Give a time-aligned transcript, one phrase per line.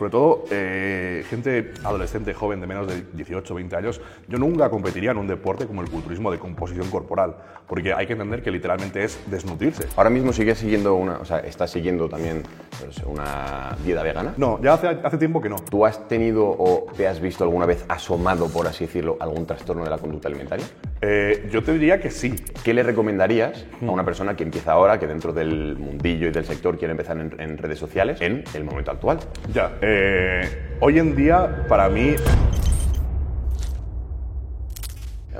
[0.00, 5.10] sobre todo eh, gente adolescente, joven, de menos de 18, 20 años, yo nunca competiría
[5.10, 9.04] en un deporte como el culturismo de composición corporal, porque hay que entender que literalmente
[9.04, 9.88] es desnutrirse.
[9.96, 12.44] Ahora mismo sigues siguiendo una, o sea, estás siguiendo también
[12.80, 14.32] pues, una dieta vegana.
[14.38, 15.56] No, ya hace, hace tiempo que no.
[15.56, 19.84] ¿Tú has tenido o te has visto alguna vez asomado, por así decirlo, algún trastorno
[19.84, 20.64] de la conducta alimentaria?
[21.02, 22.36] Eh, yo te diría que sí.
[22.64, 26.46] ¿Qué le recomendarías a una persona que empieza ahora, que dentro del mundillo y del
[26.46, 29.18] sector quiere empezar en, en redes sociales, en el momento actual?
[29.52, 29.89] Ya, eh,
[30.80, 32.14] hoy en día para mí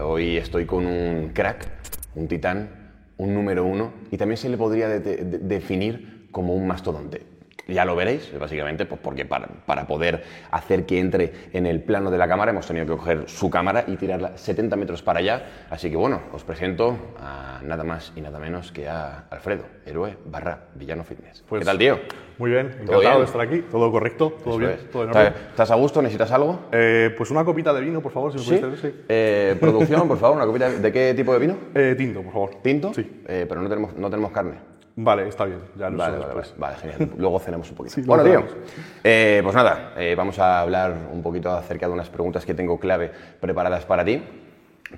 [0.03, 1.69] Hoy estoy con un crack,
[2.15, 2.71] un titán,
[3.19, 7.23] un número uno, y también se le podría de- de- definir como un mastodonte.
[7.71, 12.11] Ya lo veréis, básicamente, pues porque para, para poder hacer que entre en el plano
[12.11, 15.43] de la cámara hemos tenido que coger su cámara y tirarla 70 metros para allá.
[15.71, 20.17] Así que bueno, os presento a nada más y nada menos que a Alfredo, héroe
[20.27, 21.43] barra villano fitness.
[21.49, 21.99] Pues- ¿Qué tal, tío?
[22.39, 23.19] muy bien, encantado bien?
[23.19, 24.91] de estar aquí, todo correcto, todo Eso bien, es.
[24.91, 26.01] todo en ¿Estás, a gusto?
[26.01, 26.61] ¿Necesitas algo?
[26.73, 28.51] Eh, pues una copita de vino, por favor, si me Sí.
[28.63, 29.01] puedes traer, sí.
[29.09, 30.71] Eh, producción, por favor, una copita.
[30.71, 31.57] ¿De qué tipo de vino?
[31.75, 32.51] Eh, tinto, por favor.
[32.63, 32.93] ¿Tinto?
[32.95, 33.23] Sí.
[33.27, 34.70] Eh, pero no tenemos, no tenemos carne.
[35.03, 37.11] Vale, está bien, ya lo Vale, vale, vale, vale, genial.
[37.17, 37.95] Luego cenamos un poquito.
[37.95, 38.45] Sí, bueno, tío,
[39.03, 42.79] eh, pues nada, eh, vamos a hablar un poquito acerca de unas preguntas que tengo
[42.79, 44.23] clave preparadas para ti.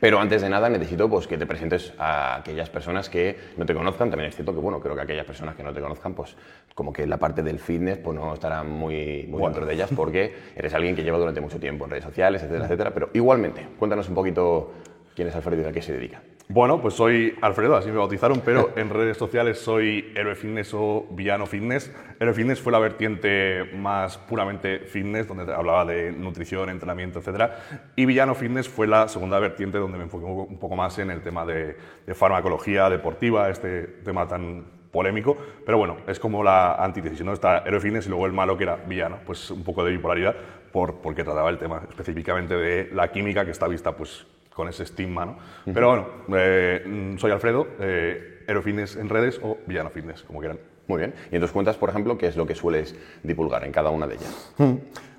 [0.01, 3.75] Pero antes de nada necesito pues, que te presentes a aquellas personas que no te
[3.75, 4.11] conozcan.
[4.11, 6.35] También es cierto que, bueno, creo que aquellas personas que no te conozcan, pues
[6.75, 10.35] como que la parte del fitness pues, no estará muy, muy dentro de ellas porque
[10.57, 12.91] eres alguien que lleva durante mucho tiempo en redes sociales, etcétera, etcétera.
[12.93, 14.73] Pero igualmente, cuéntanos un poquito
[15.15, 16.23] quién es Alfredo y a qué se dedica.
[16.55, 21.07] Bueno, pues soy Alfredo, así me bautizaron, pero en redes sociales soy Héroe Fitness o
[21.13, 21.91] Villano Fitness.
[22.21, 27.53] Héroe Fitness fue la vertiente más puramente fitness, donde hablaba de nutrición, entrenamiento, etc.
[27.97, 31.23] Y Villano Fitness fue la segunda vertiente donde me enfoqué un poco más en el
[31.23, 31.75] tema de,
[32.13, 37.33] farmacología deportiva, este tema tan polémico, pero bueno, es como la antítesis, ¿no?
[37.33, 40.37] Está Héroe Fitness y luego el malo que era villano, pues un poco de bipolaridad,
[40.71, 44.83] por, porque trataba el tema específicamente de la química que está vista pues con ese
[44.83, 45.37] estigma, ¿no?
[45.73, 50.41] Pero bueno, eh, mm, soy Alfredo, eh, Hero Fitness en redes o Villano Fitness, como
[50.41, 50.59] quieran.
[50.89, 51.15] Muy bien.
[51.31, 54.15] Y entonces cuentas, por ejemplo, qué es lo que sueles divulgar en cada una de
[54.15, 54.55] ellas.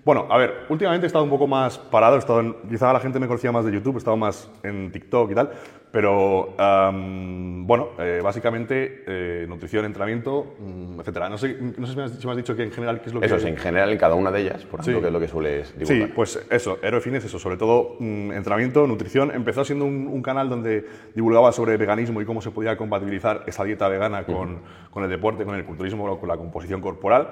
[0.05, 2.99] Bueno, a ver, últimamente he estado un poco más parado, he estado en- quizá la
[2.99, 5.51] gente me conocía más de YouTube, he estado más en TikTok y tal,
[5.93, 11.29] pero am, bueno, eh, básicamente eh, nutrición, entrenamiento, mm, etcétera.
[11.29, 13.07] No sé, no sé si, me has, si me has dicho que en general qué
[13.07, 13.41] es lo Eso que...
[13.43, 15.01] es, en general, en cada una de ellas, por ejemplo, Sí.
[15.01, 16.07] qué es lo que sueles divulgar.
[16.09, 19.31] Sí, pues eso, Hero Fitness, eso, sobre todo mm, entrenamiento, nutrición.
[19.31, 20.85] Empezó siendo un, un canal donde
[21.15, 24.59] divulgaba sobre veganismo y cómo se podía compatibilizar esa dieta vegana con,
[24.91, 27.29] con el deporte, con el culturismo, con la composición corporal.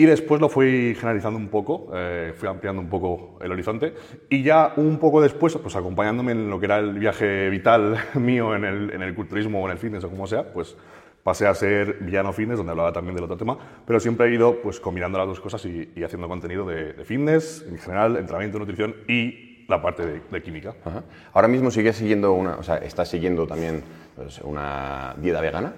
[0.00, 3.94] Y después lo fui generalizando un poco, eh, fui ampliando un poco el horizonte.
[4.30, 8.54] Y ya un poco después, pues acompañándome en lo que era el viaje vital mío
[8.54, 10.76] en el, en el culturismo o en el fitness o como sea, pues
[11.24, 14.62] pasé a ser villano fitness, donde hablaba también del otro tema, pero siempre he ido
[14.62, 18.60] pues combinando las dos cosas y, y haciendo contenido de, de fitness, en general, entrenamiento,
[18.60, 20.76] nutrición y la parte de, de química.
[20.84, 21.02] Ajá.
[21.32, 23.82] Ahora mismo sigues siguiendo una, o sea, estás siguiendo también
[24.14, 25.74] pues, una dieta vegana.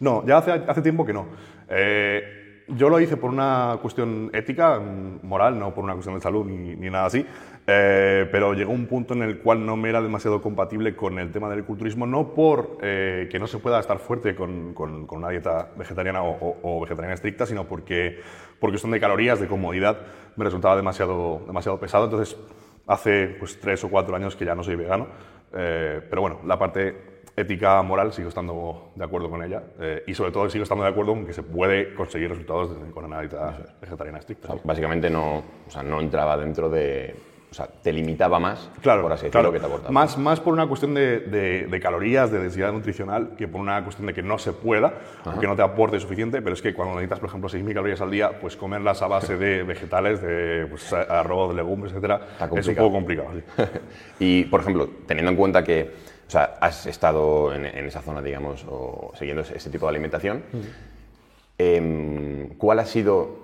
[0.00, 1.26] No, ya hace, hace tiempo que no.
[1.68, 4.80] Eh, yo lo hice por una cuestión ética,
[5.22, 7.26] moral, no por una cuestión de salud ni, ni nada así,
[7.66, 11.30] eh, pero llegó un punto en el cual no me era demasiado compatible con el
[11.30, 15.18] tema del culturismo, no por eh, que no se pueda estar fuerte con, con- con
[15.18, 18.18] una dieta vegetariana o, o- o vegetariana estricta, sino porque
[18.60, 19.98] por cuestión de calorías, de comodidad,
[20.36, 22.04] me resultaba demasiado, demasiado pesado.
[22.04, 22.36] Entonces,
[22.86, 25.06] hace pues, tres o cuatro años que ya no soy vegano,
[25.54, 30.14] eh, pero bueno, la parte ética, moral, sigo estando de acuerdo con ella eh, y
[30.14, 33.20] sobre todo sigo estando de acuerdo con que se puede conseguir resultados desde- con una
[33.20, 34.54] dieta vegetariana estricta.
[34.62, 37.16] Básicamente no, o sea, no entraba dentro de,
[37.50, 39.52] o sea, te limitaba más, Claro, por así decirlo, claro.
[39.52, 39.90] que te aportaba.
[39.92, 43.82] Más, más por una cuestión de, de- de calorías, de densidad nutricional, que por una
[43.82, 46.72] cuestión de que no se pueda, o que no te aporte suficiente, pero es que
[46.72, 50.66] cuando necesitas, por ejemplo, 6.000 calorías al día, pues comerlas a base de vegetales, de
[50.70, 52.20] pues, arroz, de legumbres, etcétera,
[52.56, 53.28] es un poco complicado.
[53.34, 53.62] sí.
[54.20, 58.64] y, por ejemplo, teniendo en cuenta que sea, has estado en, en esa zona, digamos,
[58.68, 60.42] o siguiendo ese, ese tipo de alimentación,
[61.58, 63.43] em, ¿cuál ha sido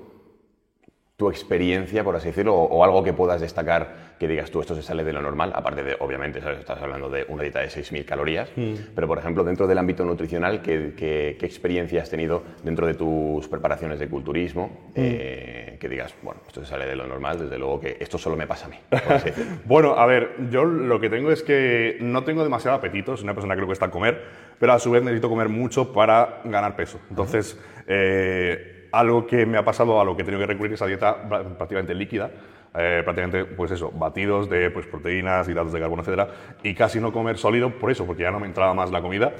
[1.20, 4.74] tu experiencia, por así decirlo, o, o algo que puedas destacar que digas tú, esto
[4.74, 6.60] se sale de lo normal, aparte de, obviamente, ¿sabes?
[6.60, 8.48] estás hablando de una dieta de 6.000 calorías,
[8.94, 12.94] pero, por ejemplo, dentro del ámbito nutricional, ¿qué, qué, qué experiencia has tenido dentro de
[12.94, 14.90] tus preparaciones de culturismo?
[14.94, 18.34] eh, que digas, bueno, esto se sale de lo normal, desde luego que esto solo
[18.34, 19.52] me pasa a mí, por así decirlo.
[19.66, 23.34] Bueno, a ver, yo lo que tengo es que no tengo demasiado apetito, soy una
[23.34, 24.22] persona que le cuesta comer,
[24.58, 26.98] pero a su vez necesito comer mucho para ganar peso.
[27.10, 30.82] Entonces, eh, algo que me ha pasado, a lo que he tenido que recurrir es
[30.82, 32.30] a dieta prácticamente líquida,
[32.74, 36.28] eh, prácticamente, pues eso, batidos de pues, proteínas, hidratos de carbono, etcétera,
[36.62, 39.32] y casi no comer sólido por eso, porque ya no me entraba más la comida.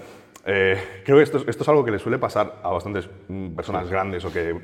[0.46, 3.48] Eh, creo que esto, es- esto es algo que le suele pasar a bastantes mm,
[3.50, 4.54] personas grandes o que,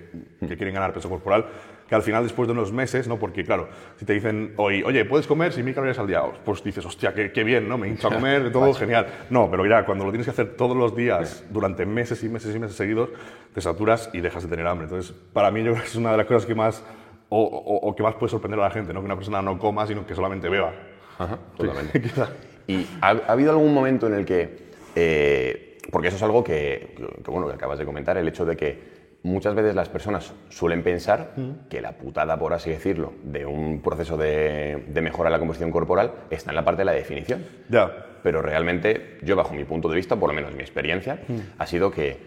[0.41, 1.45] que quieren ganar peso corporal,
[1.87, 3.19] que al final después de unos meses, ¿no?
[3.19, 6.23] Porque claro, si te dicen hoy, oye, ¿puedes comer 6.000 calorías al día?
[6.45, 7.77] Pues dices, hostia, qué, qué bien, ¿no?
[7.77, 9.07] Me hincho a comer, todo genial.
[9.31, 12.57] No, pero ya cuando lo tienes que hacer todos los días, durante meses y meses
[12.57, 13.11] y meses seguidos,
[13.55, 14.85] te saturas y dejas de tener hambre.
[14.87, 16.83] Entonces, para mí yo creo que es una de las cosas que más,
[17.29, 19.01] o, o- o que más puede sorprender a la gente, ¿no?
[19.01, 20.73] Que una persona no coma, sino que solamente beba.
[21.19, 22.01] Ajá, totalmente.
[22.03, 22.29] Quizá.
[22.67, 26.95] ¿Y ha, ha habido algún momento en el que, eh, porque eso es algo que,
[27.25, 30.83] que, bueno, que acabas de comentar, el hecho de que muchas veces las personas suelen
[30.83, 31.33] pensar
[31.69, 35.71] que la putada, por así decirlo, de un proceso de, de mejora de la composición
[35.71, 37.45] corporal está en la parte de la definición.
[37.69, 38.07] Ya.
[38.23, 41.21] Pero realmente, yo bajo mi punto de vista, por lo menos mi experiencia,
[41.59, 42.19] ha sido que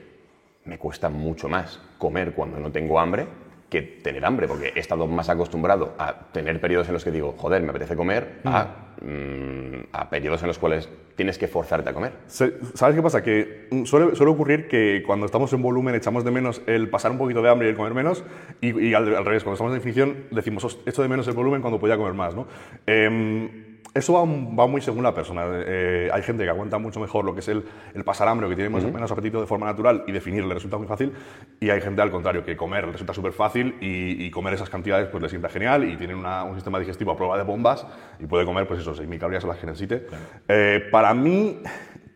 [0.66, 3.28] me cuesta mucho más comer cuando no tengo hambre
[3.70, 7.36] que tener hambre, porque he estado más acostumbrado a tener periodos en los que digo,
[7.38, 8.68] joder, me apetece comer, a,
[9.02, 12.14] mm, a periodos en los cuales tienes que forzarte a comer.
[12.28, 13.22] ¿Sabes qué pasa?
[13.22, 17.12] Que mm, suele, suele ocurrir que cuando estamos en volumen echamos de menos el pasar
[17.12, 18.24] un poquito de hambre y el comer menos,
[18.62, 21.34] y, y al, al revés, cuando estamos en definición decimos, "Host- echo de menos el
[21.36, 22.34] volumen cuando podía comer más.
[22.36, 22.48] ¿no?
[22.88, 25.44] Em, eso va, va muy según la persona.
[25.48, 27.64] Eh, hay gente que aguanta mucho mejor lo que es el,
[27.94, 30.54] el pasar hambre o que tiene más- menos apetito de forma natural y definir le
[30.54, 31.12] resulta muy fácil.
[31.60, 34.70] Y hay gente al contrario, que comer le resulta súper fácil y, y comer esas
[34.70, 37.86] cantidades pues le sienta genial y tiene una- un sistema digestivo a prueba de bombas
[38.20, 40.08] y puede comer pues eso, 6.000 calorías a las que necesite.
[40.48, 41.60] Eh, para mí,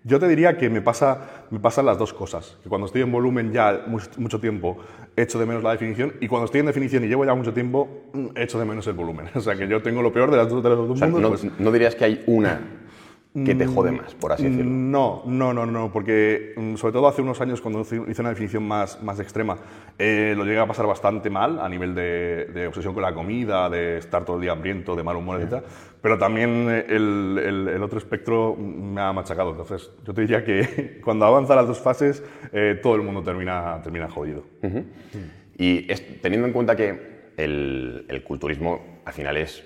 [0.03, 2.57] yo te diría que me, pasa, me pasan las dos cosas.
[2.61, 4.77] Que cuando estoy en volumen ya mucho, mucho tiempo
[5.15, 7.87] echo de menos la definición y cuando estoy en definición y llevo ya mucho tiempo
[8.13, 9.27] mm, echo de menos el volumen.
[9.35, 11.07] O sea que yo tengo lo peor de, las dos, de los dos O sea,
[11.07, 11.43] mundos.
[11.43, 12.59] no, pues- no dirías que hay una
[13.33, 14.69] que te jode más, por así decirlo.
[14.71, 18.67] no, no, no, no, porque mm, sobre todo hace unos años cuando hice una definición
[18.67, 19.57] más, más extrema,
[19.97, 23.69] eh, lo llegué a pasar bastante mal a nivel de, de obsesión con la comida,
[23.71, 25.63] de estar todo el día hambriento, de mal humor, etc.
[26.01, 29.49] Pero también el, el- el otro espectro me ha machacado.
[29.51, 33.79] Entonces, yo te diría que cuando avanza las dos fases, eh, todo el mundo termina,
[33.81, 34.43] termina jodido.
[35.57, 39.63] Y es- teniendo en cuenta que el, el culturismo al final es,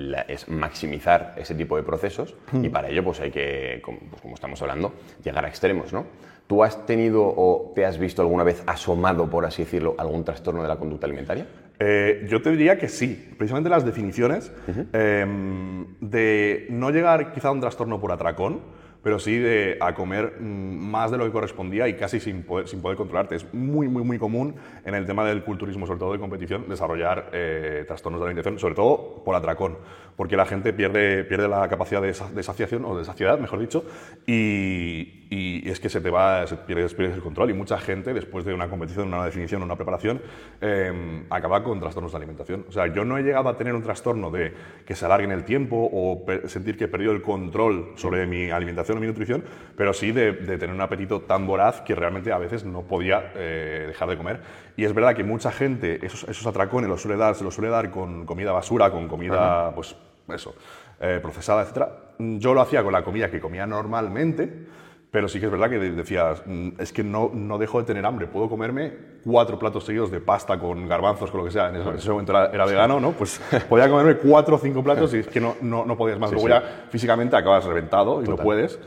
[0.00, 4.22] la- es maximizar ese tipo de procesos y para ello pues hay que, como, pues,
[4.22, 6.06] como estamos hablando, llegar a extremos, ¿no?
[6.46, 10.62] ¿Tú has tenido o te has visto alguna vez asomado, por así decirlo, algún trastorno
[10.62, 11.46] de la conducta alimentaria?
[11.78, 13.32] Eh, yo te diría que sí.
[13.38, 14.52] Precisamente las definiciones
[14.92, 18.60] em, de no llegar quizá a un trastorno por atracón,
[19.02, 22.68] pero sí de a comer mm, más de lo que correspondía y casi sin poder,
[22.68, 23.36] sin poder controlarte.
[23.36, 24.54] Es muy, muy, muy común
[24.84, 28.74] en el tema del culturismo, sobre todo de competición, desarrollar eh, trastornos de alimentación, sobre
[28.74, 29.78] todo por atracón,
[30.16, 33.84] porque la gente pierde, pierde la capacidad de, de saciación, o de saciedad, mejor dicho,
[34.26, 38.12] y, y es que se te va, se pierdes, pierdes el control y mucha gente,
[38.12, 40.20] después de una competición, una definición, una preparación,
[40.60, 42.66] eh, acaba con trastornos de alimentación.
[42.68, 44.52] O sea, yo no he llegado a tener un trastorno de
[44.84, 48.50] que se alargue en el tiempo o sentir que he perdido el control sobre mi
[48.50, 49.44] alimentación o mi nutrición,
[49.76, 53.32] pero sí de, de tener un apetito tan voraz que realmente a veces no podía
[53.36, 54.40] eh, dejar de comer.
[54.76, 57.70] Y es verdad que mucha gente esos, esos atracones los suele dar, se los suele
[57.70, 59.94] dar con comida basura, con comida, pues
[60.34, 60.56] eso,
[61.00, 61.86] eh, procesada, etc.
[62.18, 64.66] Yo lo hacía con la comida que comía normalmente,
[65.10, 67.84] pero sí que es verdad que de- decías, "Mm, es que no, no dejo de
[67.84, 68.92] tener hambre, puedo comerme
[69.24, 72.10] cuatro platos seguidos de pasta con garbanzos, con lo que sea, en ese, en ese
[72.10, 73.12] momento era, era vegano, ¿no?
[73.12, 76.30] Pues podía comerme cuatro o cinco platos y es que no, no, no podías más.
[76.30, 76.52] Sí, Luego sí.
[76.54, 78.44] ya físicamente acabas reventado y no Total.
[78.44, 78.78] puedes,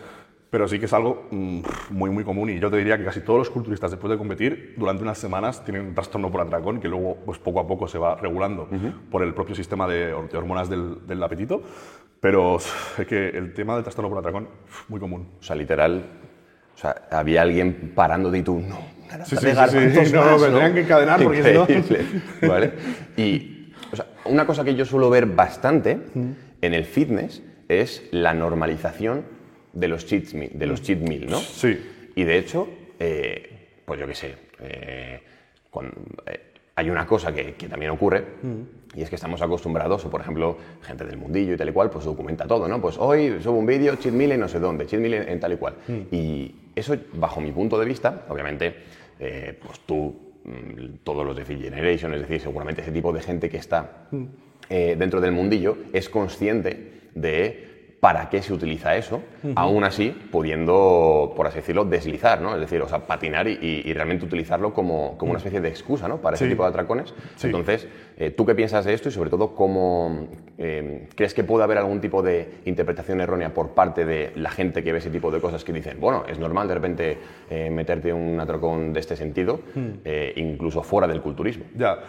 [0.54, 3.22] pero sí que es algo mm, muy, muy común y yo te diría que casi
[3.22, 6.88] todos los culturistas después de competir, durante unas semanas tienen un trastorno por atracón que
[6.88, 8.70] luego pues poco a poco se va regulando
[9.10, 11.64] por el propio sistema de, de hormonas del, del apetito,
[12.20, 14.48] pero es que el tema del trastorno por atracón,
[14.90, 15.28] muy común.
[15.40, 16.04] O sea, literal,
[16.76, 18.78] o sea, había alguien parándote y tú, no,
[19.12, 20.14] una Sí, sí, sí, sí.
[20.14, 21.52] No, más, me tenían que encadenar porque si
[22.44, 22.74] no- ¿vale?
[23.18, 26.00] Y o sea, una cosa que yo suelo ver bastante
[26.62, 29.42] en el fitness es la normalización
[29.74, 31.40] de los cheat meal, de los cheat meal ¿no?
[31.40, 31.78] Sí.
[32.16, 33.54] Y de hecho, eh,
[33.86, 35.20] pues yo qué sé, eh,
[35.70, 35.94] cuando,
[36.26, 36.40] eh,
[36.76, 38.24] hay una cosa que, que también ocurre
[38.96, 41.90] y es que estamos acostumbrados, o por ejemplo, gente del mundillo y tal y cual,
[41.90, 42.82] pues documenta todo, ¿no?
[42.82, 45.40] Pues hoy subo un vídeo, cheat meal en no sé dónde, cheat meal en, en
[45.40, 45.76] tal y cual.
[46.12, 48.76] Y eso, bajo mi punto de vista, obviamente,
[49.20, 53.22] eh, pues tú, mm, todos los de Fit Generation, es decir, seguramente ese tipo de
[53.22, 54.08] gente que está
[54.70, 57.73] dentro del mundillo es consciente de
[58.04, 59.22] para qué se utiliza eso,
[59.56, 62.54] aún así pudiendo, por así decirlo, deslizar, ¿no?
[62.54, 65.70] Es decir, o sea, patinar y, y- y realmente utilizarlo como, como una especie de
[65.70, 66.18] excusa, ¿no?
[66.18, 67.14] Para ese tipo de atracones.
[67.38, 67.48] Sí.
[67.48, 71.64] Entonces, eh, ¿tú qué piensas de esto y sobre todo cómo eh, crees que puede
[71.64, 75.32] haber algún tipo de interpretación errónea por parte de la gente que ve ese tipo
[75.32, 77.18] de cosas que dicen, bueno, es normal de repente
[77.50, 79.62] eh, meterte un atracón de este sentido,
[80.04, 81.64] eh, incluso fuera del culturismo?
[81.78, 82.00] Ya.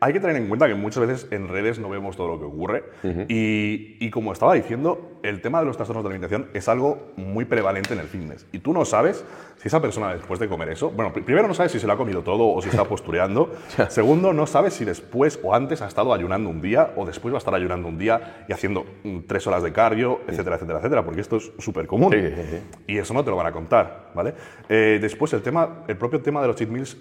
[0.00, 2.44] Hay que tener en cuenta que muchas veces en redes no vemos todo lo que
[2.44, 2.84] ocurre
[3.28, 7.44] y, y, como estaba diciendo, el tema de los trastornos de alimentación es algo muy
[7.44, 8.46] prevalente en el fitness.
[8.52, 9.24] Y tú no sabes
[9.56, 11.96] si esa persona después de comer eso, bueno, primero no sabes si se lo ha
[11.96, 13.52] comido todo o si está postureando.
[13.88, 17.38] Segundo, no sabes si después o antes ha estado ayunando un día o después va
[17.38, 21.04] a estar ayunando un día y haciendo mm, tres horas de cardio, etcétera, etcétera, etcétera,
[21.04, 22.14] porque esto es súper común.
[22.86, 24.34] y eso no te lo van a contar, ¿vale?
[24.68, 26.96] Eh, después el tema, el propio tema de los cheat meals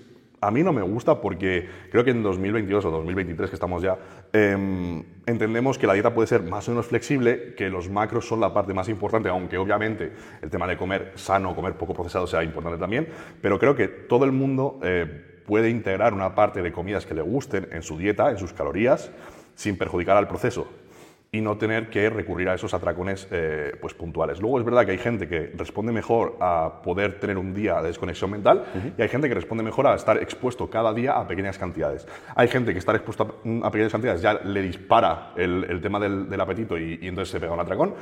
[0.45, 3.97] a mí no me gusta porque creo que en 2022 o 2023 que estamos ya,
[4.31, 8.39] em, entendemos que la dieta puede ser más o menos flexible, que los macros son
[8.39, 12.43] la parte más importante, aunque obviamente el tema de comer sano, comer poco procesado sea
[12.43, 13.07] importante también,
[13.41, 15.05] pero creo que todo el mundo eh,
[15.45, 19.11] puede integrar una parte de comidas que le gusten en su dieta, en sus calorías,
[19.55, 20.67] sin perjudicar al proceso
[21.33, 24.39] y no tener que recurrir a esos atracones eh, pues, puntuales.
[24.39, 27.87] Luego es verdad que hay gente que responde mejor a poder tener un día de
[27.87, 28.63] desconexión mental
[28.95, 32.07] y hay gente que responde mejor a estar expuesto cada día a pequeñas cantidades.
[32.35, 36.77] Hay gente que estar expuesto a, pequeñas cantidades ya le dispara el, tema del, apetito
[36.77, 37.95] y, y, entonces se pega un atracón.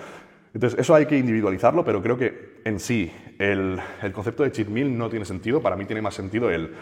[0.53, 3.09] Entonces, eso hay que individualizarlo, pero creo que en sí
[3.39, 5.61] el, el concepto de cheat meal no tiene sentido.
[5.61, 6.73] Para mí tiene más sentido el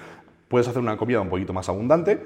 [0.50, 2.20] puedes hacer una comida un poquito más abundante,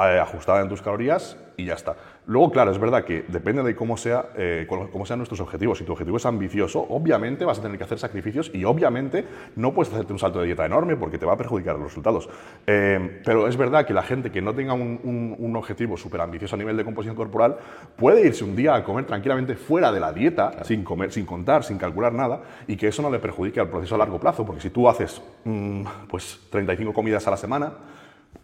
[0.00, 1.96] ajustada en tus calorías y ya está.
[2.26, 5.78] Luego, claro, es verdad que depende de cómo, sea, eh, cómo sean nuestros objetivos.
[5.78, 9.24] Si tu objetivo es ambicioso, obviamente vas a tener que hacer sacrificios y obviamente
[9.56, 12.28] no puedes hacerte un salto de dieta enorme porque te va a perjudicar los resultados.
[12.66, 16.54] Eh, pero es verdad que la gente que no tenga un, un, objetivo súper ambicioso
[16.54, 17.56] a nivel de composición corporal
[17.96, 21.64] puede irse un día a comer tranquilamente fuera de la dieta, sin, comer, sin contar,
[21.64, 24.60] sin calcular nada, y que eso no le perjudique al proceso a largo plazo, porque
[24.60, 27.72] si tú haces mm, pues 35 comidas a la semana,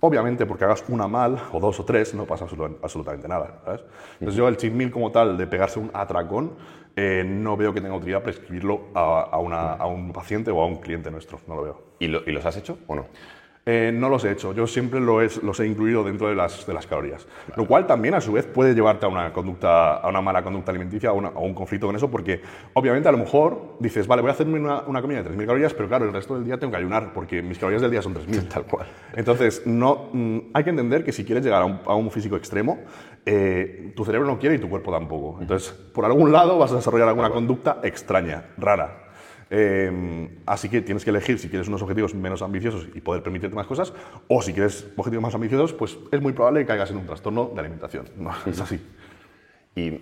[0.00, 2.45] Obviamente, porque hagas una mal, o dos o tres, no pasa
[2.83, 3.62] absolutamente nada.
[4.21, 6.52] Entonces, yo el meal como tal, de pegarse un atracón,
[6.97, 11.11] eh, no veo que tenga utilidad prescribirlo a, a, un paciente o a un cliente
[11.11, 11.40] nuestro.
[11.47, 11.83] No lo veo.
[11.99, 13.07] ¿Y, ¿Y los has hecho o no?
[13.69, 16.73] Eh, no los he hecho, yo siempre lo los he incluido dentro de las, de
[16.73, 17.27] las calorías.
[17.57, 20.71] Lo cual también a su vez puede llevarte a una, conducta, a una mala conducta
[20.71, 22.41] alimenticia o a un conflicto con eso, porque
[22.75, 25.75] obviamente a lo mejor dices, vale, voy a hacerme una, una comida de 3.000 calorías,
[25.75, 28.15] pero claro, el resto del día tengo que ayunar, porque mis calorías del día son
[28.15, 28.49] 3.000.
[28.55, 28.87] Tal cual.
[29.17, 32.37] Entonces, no, mm, hay que entender que si quieres llegar a un, a un físico
[32.37, 32.79] extremo,
[33.25, 35.41] eh, tu cerebro no quiere y tu cuerpo tampoco.
[35.41, 39.06] Entonces, por algún lado vas a desarrollar alguna conducta extraña, rara.
[39.49, 43.55] Em, así que tienes que elegir si quieres unos objetivos menos ambiciosos y poder permitirte
[43.55, 43.93] más cosas,
[44.29, 47.50] o si quieres objetivos más ambiciosos, pues es muy probable que caigas en un trastorno
[47.55, 48.07] de alimentación.
[48.47, 48.81] es así.
[49.76, 50.00] Y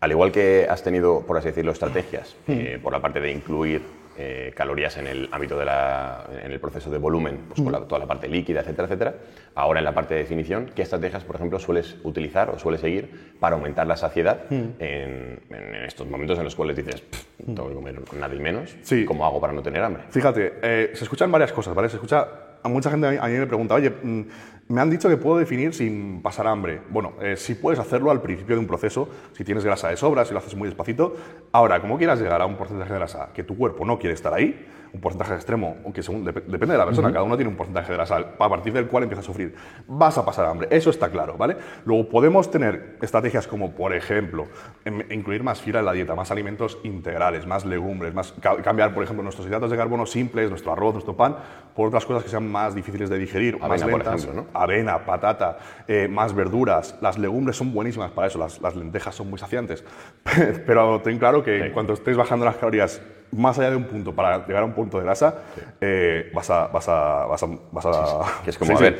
[0.00, 3.82] al igual que has tenido, por así decirlo, estrategias eh, por la parte de incluir
[4.18, 7.98] eh, calorías en el ámbito de la, en el proceso de volumen, pues con toda
[7.98, 9.14] la parte líquida, etcétera, etcétera.
[9.54, 13.34] Ahora en la parte de definición, ¿qué estrategias, por ejemplo, sueles utilizar o sueles seguir
[13.40, 15.40] para aumentar la saciedad en,
[15.86, 17.02] estos momentos en los cuales dices,
[17.44, 18.76] tengo que comer nada y menos?
[18.82, 19.04] Sí.
[19.04, 20.04] ¿Cómo hago para no tener hambre?
[20.10, 21.88] Fíjate, eh, se escuchan varias cosas, ¿vale?
[21.88, 22.26] Se escucha
[22.62, 24.22] a mucha gente a mí me pregunta, oye, mm,
[24.68, 26.80] me han dicho que puedo definir sin pasar hambre.
[26.90, 30.24] Bueno, eh, si puedes hacerlo al principio de un proceso, si tienes grasa de sobra,
[30.24, 31.14] si lo haces muy despacito.
[31.52, 34.34] Ahora, como quieras llegar a un porcentaje de grasa que tu cuerpo no quiere estar
[34.34, 34.66] ahí,
[34.96, 37.94] un porcentaje extremo, aunque según, depende de la persona, cada uno tiene un porcentaje de
[37.96, 39.54] grasa a partir del cual empieza a sufrir.
[39.86, 41.56] Vas a pasar hambre, eso está claro, ¿vale?
[41.84, 44.46] Luego podemos tener estrategias como, por ejemplo,
[44.84, 49.04] em, incluir más fibra en la dieta, más alimentos integrales, más legumbres, más cambiar, por
[49.04, 51.36] ejemplo, nuestros hidratos de carbono simples, nuestro arroz, nuestro pan,
[51.74, 54.58] por otras cosas que sean más difíciles de digerir, avena, más lentas, por ejemplo, ¿no?
[54.58, 56.96] avena, patata, eh, más verduras.
[57.02, 59.84] Las legumbres son buenísimas para eso, las, lentejas son muy saciantes,
[60.66, 64.46] pero ten claro que cuando estés bajando las calorías más allá de un punto, para
[64.46, 65.42] llegar a un punto de grasa,
[65.80, 68.42] eh, vas, a, vas, a, vas, a, vas a...
[68.44, 68.98] Que es como, a ver,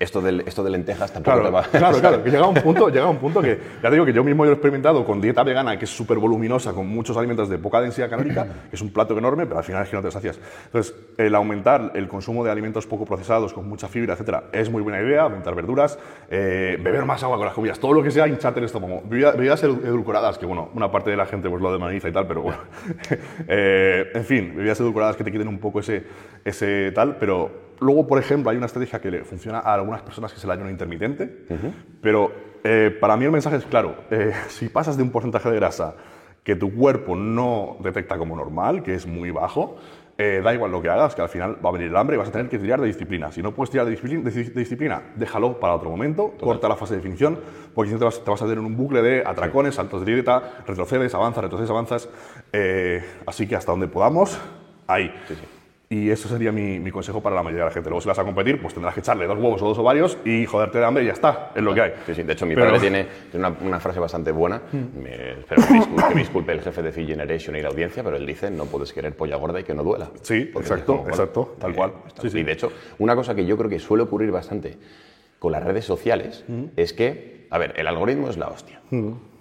[0.00, 1.62] esto de, esto de lentejas tampoco claro, va...
[1.62, 4.12] Claro, claro, que llega a un punto, llega a un punto que, ya digo que
[4.12, 7.48] yo mismo lo he experimentado con dieta vegana, que es súper voluminosa, con muchos alimentos
[7.48, 10.02] de poca densidad calórica, que es un plato enorme, pero al final es que no
[10.02, 10.38] te sacias.
[10.66, 14.82] Entonces, el aumentar el consumo de alimentos poco procesados, con mucha fibra, etcétera, es muy
[14.82, 15.98] buena idea, aumentar verduras,
[16.30, 19.02] eh, beber más agua con las comidas, todo lo que sea hincharte el estómago.
[19.04, 22.42] Bebidas, edulcoradas, que bueno, una parte de la gente pues lo demoniza y tal, pero
[22.42, 22.58] bueno...
[23.46, 23.57] Eh,
[24.14, 26.04] en fin, bebidas edulcoradas que te quiten un poco ese,
[26.44, 27.50] ese tal, pero
[27.80, 30.50] luego, por ejemplo, hay una estrategia que le funciona a algunas personas que es el
[30.50, 31.46] ayuno intermitente,
[32.00, 32.32] pero
[32.64, 35.94] eh, para mí el mensaje es claro, eh, si pasas de un porcentaje de grasa
[36.42, 39.76] que tu cuerpo no detecta como normal, que es muy bajo,
[40.18, 42.28] da igual lo que hagas, que al final va a venir el hambre y vas
[42.28, 43.30] a tener que tirar de disciplina.
[43.30, 43.94] Si no puedes tirar de
[44.52, 47.38] disciplina, déjalo para otro momento, corta la fase de definición,
[47.72, 51.14] porque si no te vas, a tener un bucle de atracones, saltos de dieta, retrocedes,
[51.14, 52.08] avanzas, retrocedes, avanzas.
[52.52, 54.36] Eh, así que hasta donde podamos,
[54.88, 55.12] ahí.
[55.90, 57.88] Y eso sería mi, mi, consejo para la mayoría de la gente.
[57.88, 60.44] Luego, si vas a competir, pues tendrás que echarle dos huevos o dos ovarios y
[60.44, 61.52] joderte de hambre y ya está.
[61.54, 61.92] Es lo que hay.
[62.04, 62.22] Sí, sí.
[62.24, 64.60] De hecho, mi padre tiene, una, una, frase bastante buena.
[64.70, 65.02] Mm.
[65.02, 67.68] Me, espero que me, disculpe, que me, disculpe, el jefe de Fit Generation y la
[67.68, 70.10] audiencia, pero él dice: no puedes querer polla gorda y que no duela.
[70.20, 71.92] Sí, exacto, exacto, tal cual.
[72.22, 74.76] y de hecho, una cosa que yo creo que suele ocurrir bastante
[75.38, 76.44] con las redes sociales
[76.76, 78.82] es que, a ver, el algoritmo es la hostia.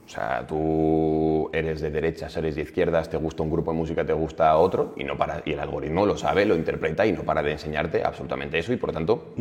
[0.07, 4.05] O sea, tú eres de derechas, eres de izquierdas, te gusta un grupo de música,
[4.05, 7.23] te gusta otro, y, no para, y el algoritmo lo sabe, lo interpreta y no
[7.23, 9.33] para de enseñarte absolutamente eso, y por tanto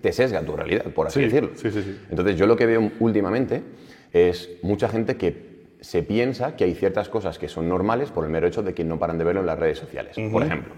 [0.00, 1.50] te sesga tu realidad, por así Sí, decirlo.
[1.56, 1.98] sí, sí, sí.
[2.08, 3.64] Entonces, yo lo que veo últimamente
[4.12, 8.30] es mucha gente que se piensa que hay ciertas cosas que son normales por el
[8.30, 10.16] mero hecho de que no paran de verlo en las redes sociales.
[10.30, 10.72] Por ejemplo,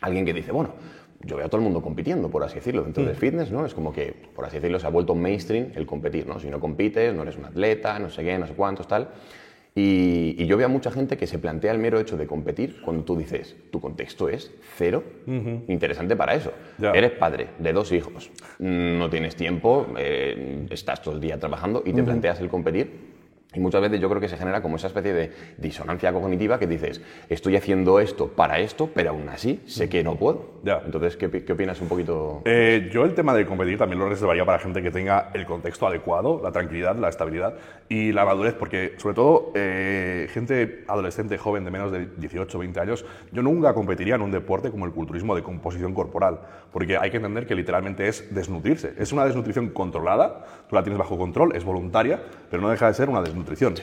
[0.00, 0.70] alguien que dice, bueno,
[1.22, 3.66] yo veo a todo el mundo compitiendo, por así decirlo, dentro del fitness, ¿no?
[3.66, 6.40] Es como que, por así decirlo, se ha vuelto mainstream el competir, ¿no?
[6.40, 9.08] Si no compites, no eres un atleta, no sé qué, no sé cuántos, tal.
[9.74, 12.80] Y, y yo veo a mucha gente que se plantea el mero hecho de competir
[12.82, 15.04] cuando tú dices, tu contexto es cero
[15.68, 16.52] interesante para eso.
[16.78, 16.90] Ya.
[16.90, 21.92] Eres padre de dos hijos, no tienes tiempo, eh, estás todo el día trabajando y
[21.92, 23.19] te planteas el competir.
[23.52, 26.68] Y muchas veces yo creo que se genera como esa especie de disonancia cognitiva que
[26.68, 30.60] dices, estoy haciendo esto para esto, pero aún así sé que no puedo.
[30.62, 30.80] Ya.
[30.84, 32.42] Entonces, ¿qué, qué opinas un poquito?
[32.44, 35.86] Eh, yo el tema de competir también lo reservaría para gente que tenga el contexto
[35.88, 37.54] adecuado, la tranquilidad, la estabilidad
[37.88, 42.78] y la madurez, porque sobre todo eh, gente adolescente, joven de menos de 18 20
[42.78, 46.38] años, yo nunca competiría en un deporte como el culturismo de composición corporal,
[46.72, 48.94] porque hay que entender que literalmente es desnutrirse.
[48.96, 52.94] Es una desnutrición controlada, tú la tienes bajo control, es voluntaria, pero no deja de
[52.94, 53.39] ser una desnutrición.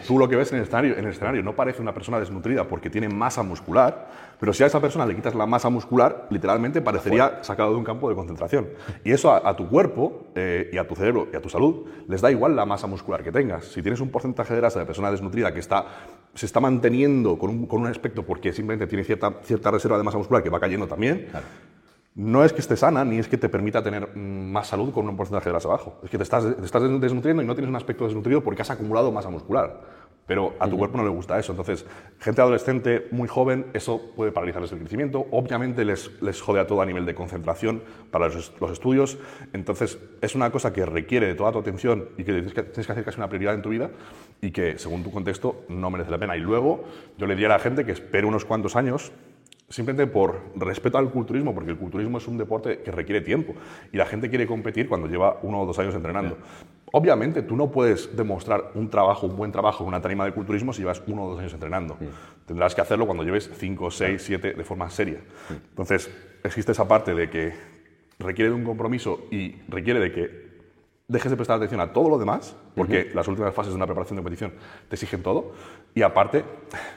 [0.08, 2.68] Tú lo que ves en el escenario, en el escenario no parece una persona desnutrida
[2.68, 4.08] porque tiene masa muscular,
[4.40, 7.84] pero si a esa persona le quitas la masa muscular, literalmente parecería sacado de un
[7.84, 8.70] campo de concentración.
[9.04, 11.86] Y eso a, a tu cuerpo eh, y a tu cerebro y a tu salud
[12.08, 13.66] les da igual la masa muscular que tengas.
[13.66, 15.86] Si tienes un porcentaje de grasa de persona desnutrida que está,
[16.34, 20.04] se está manteniendo con un, con un aspecto porque simplemente tiene cierta, cierta reserva de
[20.04, 21.28] masa muscular que va cayendo también,
[22.18, 25.08] no es que esté sana ni es que te permita tener mm, más salud con
[25.08, 26.00] un porcentaje de grasa bajo.
[26.04, 28.72] Es que te estás, te estás desnutriendo y no tienes un aspecto desnutrido porque has
[28.72, 29.82] acumulado masa muscular.
[30.26, 31.52] Pero a tu cuerpo no le gusta eso.
[31.52, 31.86] Entonces,
[32.20, 35.28] gente adolescente muy joven, eso puede paralizarles el crecimiento.
[35.32, 39.20] Obviamente les, les jode a todo a nivel de concentración para los, los estudios.
[39.54, 42.88] Entonces, es una cosa que requiere de toda tu atención y que tienes que, tienes
[42.88, 43.92] que hacer casi una prioridad en tu vida
[44.42, 46.36] y que, según tu contexto, no merece la pena.
[46.36, 46.84] Y luego,
[47.18, 49.14] yo le diría a la gente que espere unos cuantos años
[49.70, 53.54] Simplemente por respeto al culturismo, porque el culturismo es un deporte que requiere tiempo
[53.92, 56.38] y la gente quiere competir cuando lleva uno o dos años entrenando.
[56.94, 60.72] Obviamente, tú no puedes demostrar un trabajo, un buen trabajo en una tarima de culturismo
[60.72, 61.98] si llevas uno o dos años entrenando.
[62.46, 65.20] Tendrás que hacerlo cuando lleves cinco, seis, siete de forma seria.
[65.50, 66.10] Entonces,
[66.46, 67.54] existe esa parte de que
[68.20, 70.47] requiere de un compromiso y requiere de que
[71.08, 74.18] dejes de prestar atención a todo lo demás, porque las últimas fases de una preparación
[74.18, 74.54] de competición
[74.90, 75.54] te exigen todo,
[75.96, 76.44] y aparte,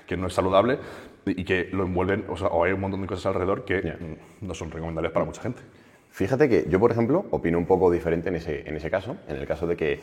[0.07, 0.79] que no es saludable
[1.27, 4.47] y que lo envuelven, o sea, o hay un montón de cosas alrededor que mm,
[4.47, 5.63] no son recomendables para mucha gente.
[6.11, 9.37] Fíjate que yo, por ejemplo, opino un poco diferente en ese, en ese caso, en
[9.37, 10.01] el caso de que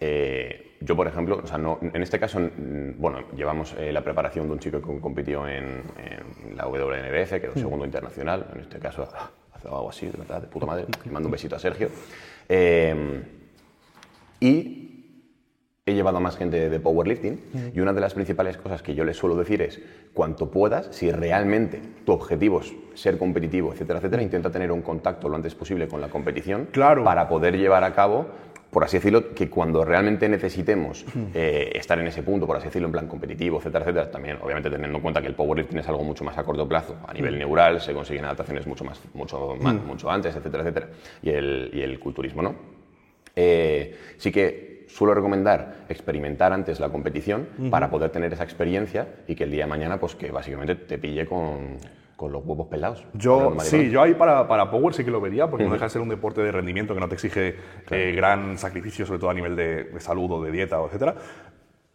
[0.00, 4.02] eh, yo, por ejemplo, o sea, no, en este caso, mm, bueno, llevamos eh, la
[4.02, 8.78] preparación de un chico que compitió en, en la WNBF, quedó segundo internacional, en este
[8.78, 9.06] caso
[9.52, 11.90] hace algo así, de verdad, de puta madre, le mando un besito a Sergio.
[12.48, 13.22] Eh,
[14.40, 14.86] y
[15.86, 17.40] he llevado a más gente de powerlifting
[17.74, 19.80] y una de las principales cosas que yo les suelo decir es
[20.12, 25.28] cuanto puedas, si realmente tu objetivo es ser competitivo, etcétera, etcétera, intenta tener un contacto
[25.28, 27.02] lo antes posible con la competición Claro.
[27.02, 28.26] para poder llevar a cabo
[28.70, 32.86] por así decirlo, que cuando realmente necesitemos eh, estar en ese punto, por así decirlo,
[32.86, 36.04] en plan competitivo, etcétera, etcétera, también obviamente teniendo en cuenta que el powerlifting es algo
[36.04, 39.74] mucho más a corto plazo, a nivel neural, se consiguen adaptaciones mucho más, mucho, más-
[39.84, 40.88] mucho antes, etcétera, etcétera,
[41.20, 42.54] y el, y el culturismo, ¿no?
[43.42, 49.34] Eh, sí que suelo recomendar experimentar antes la competición para poder tener esa experiencia y
[49.34, 51.78] que el día de mañana, pues que básicamente te pille con,
[52.16, 53.02] con los huevos pelados.
[53.14, 55.90] Yo, sí, yo ahí para, para Power sí que lo vería, porque no deja de
[55.90, 57.54] ser un deporte de rendimiento que no te exige
[57.90, 61.14] eh, gran sacrificio, sobre todo a nivel de, de salud o de dieta, etcétera.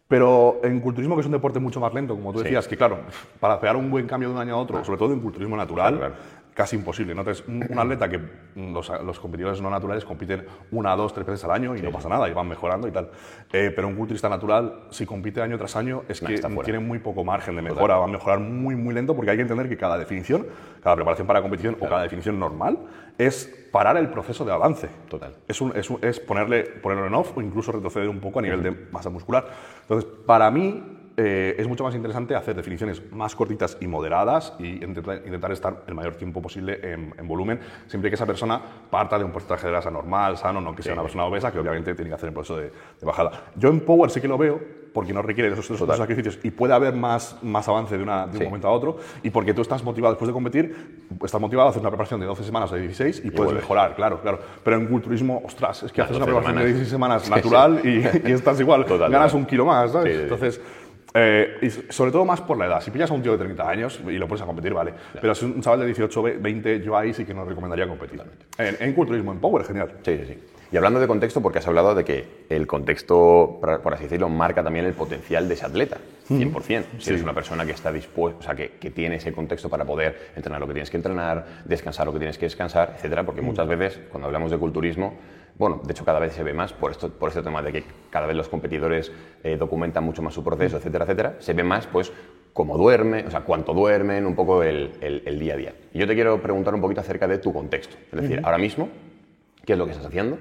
[0.08, 3.00] Pero en culturismo, que es un deporte mucho más lento, como tú decías, que claro,
[3.40, 5.98] para pegar un buen cambio de un año a otro, sobre todo en culturismo natural,
[5.98, 6.35] Claro, claro.
[6.56, 7.14] Casi imposible.
[7.14, 7.22] ¿no?
[7.22, 11.28] Entonces, un, un atleta que mm, los, los competidores no naturales compiten una, dos, tres
[11.28, 13.10] veces al año y no pasa nada, y van mejorando y tal.
[13.52, 17.00] Eh, pero un culturista natural, si compite año tras año, es Nah, que tiene muy
[17.00, 19.78] poco margen de mejora, va a mejorar muy, muy lento, porque hay que entender que
[19.78, 20.48] cada definición,
[20.82, 22.80] cada preparación para competición o cada definición normal
[23.18, 24.88] es parar el proceso de avance.
[25.10, 25.34] Total.
[25.50, 28.42] Es, un- es un- es ponerle, ponerlo en off o incluso retroceder un poco a
[28.42, 29.46] nivel de masa muscular.
[29.82, 34.84] Entonces, para mí eh, es mucho más interesante hacer definiciones más cortitas y moderadas y
[34.84, 39.18] intentar, intentar estar el mayor tiempo posible en, en volumen, siempre que esa persona parta
[39.18, 41.94] de un porcentaje de grasa normal, sano, no que sea una persona obesa, que obviamente
[41.96, 43.32] tiene que hacer el proceso de, de bajada.
[43.56, 44.60] Yo en Power sí que lo veo,
[44.94, 45.98] porque no requiere de esos, esos Total.
[45.98, 48.44] sacrificios y puede haber más, más avance de, una- de un Sí.
[48.46, 51.82] momento a otro, y porque tú estás motivado después de competir, estás motivado a hacer
[51.82, 53.64] una preparación de 12 semanas o de 16 y, puedes vuelves.
[53.64, 54.40] mejorar, claro, claro.
[54.64, 57.82] Pero en culturismo, ostras, es que haces una 12 preparación de 16 semanas Sí, natural
[57.84, 60.08] Y, y estás igual, Total, ganas un kilo más, ¿sabes?
[60.08, 60.24] Sí, sí, sí.
[60.24, 60.62] Entonces,
[61.16, 62.82] eh, y sobre todo más por la edad.
[62.82, 64.94] Si pillas a un tío de 30 años y lo pones a competir, vale.
[65.20, 68.22] Pero si un chaval de 18, 20, yo ahí sí que no recomendaría competir.
[68.58, 69.94] En, en culturismo, en power, genial.
[70.04, 70.40] Sí, sí, sí.
[70.72, 74.62] Y hablando de contexto, porque has hablado de que el contexto, por así decirlo, marca
[74.62, 75.98] también el potencial de ese atleta,
[76.30, 76.84] 100%.
[77.00, 79.86] Si eres una persona que está dispuesta, o sea, que, que tiene ese contexto para
[79.86, 83.42] poder entrenar lo que tienes que entrenar, descansar lo que tienes que descansar, etcétera, porque
[83.42, 85.14] muchas veces, cuando hablamos de culturismo,
[85.58, 87.84] bueno, de hecho cada vez se ve más por, esto, por este tema de que
[88.10, 89.12] cada vez los competidores
[89.44, 92.12] eh, documentan mucho más su proceso, etcétera, etcétera, se ve más pues
[92.54, 95.74] cómo duerme, o sea, cuánto duermen, un poco el, el- el día a día.
[95.94, 97.98] Y yo te quiero preguntar un poquito acerca de tu contexto.
[98.14, 98.88] Es decir, ahora mismo,
[99.66, 100.38] ¿qué es lo que estás haciendo?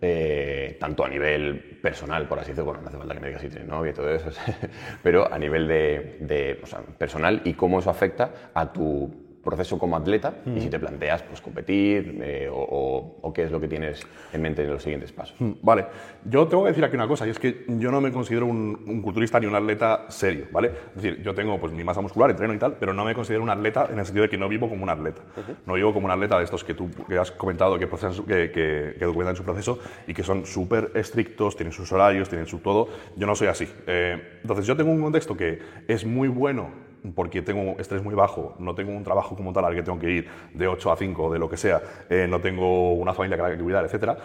[0.00, 3.42] Eh, tanto a nivel personal, por así decirlo, bueno, no hace falta que me digas
[3.42, 4.28] si tienes novia y todo eso,
[5.04, 9.78] pero a nivel de, de, o sea, personal y cómo eso afecta a tu proceso
[9.78, 13.60] como atleta y si te planteas pues competir eh, o, o- o qué es lo
[13.60, 14.00] que tienes
[14.32, 15.34] en mente en los siguientes pasos.
[15.40, 15.86] Mm, Vale,
[16.24, 18.84] yo tengo que decir aquí una cosa, y es que yo no me considero un,
[18.86, 20.68] un culturista ni un atleta serio, ¿vale?
[20.96, 23.42] Es decir, yo tengo pues mi masa muscular, entreno y tal, pero no me considero
[23.42, 25.22] un atleta en el sentido de que no vivo como un atleta.
[25.66, 28.24] No vivo como un atleta de estos que tú que has comentado, que, procesan su-
[28.24, 32.46] que, que- que documentan su proceso y que son súper estrictos, tienen sus horarios, tienen
[32.46, 32.88] su todo.
[33.16, 33.68] Yo no soy así.
[33.86, 38.54] Eh, entonces, yo tengo un contexto que es muy bueno porque tengo estrés muy bajo,
[38.58, 41.32] no tengo un trabajo como tal al que tengo que ir de 8 a 5,
[41.32, 44.18] de lo que sea, eh, no tengo una familia que la que cuidar, etc.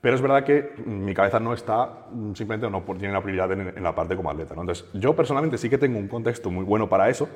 [0.00, 3.68] Pero es verdad que mi cabeza no está, mm, simplemente no tiene la prioridad en,
[3.76, 4.54] en la parte como atleta.
[4.54, 4.62] ¿no?
[4.62, 7.28] Entonces, yo personalmente sí que tengo un contexto muy bueno para eso.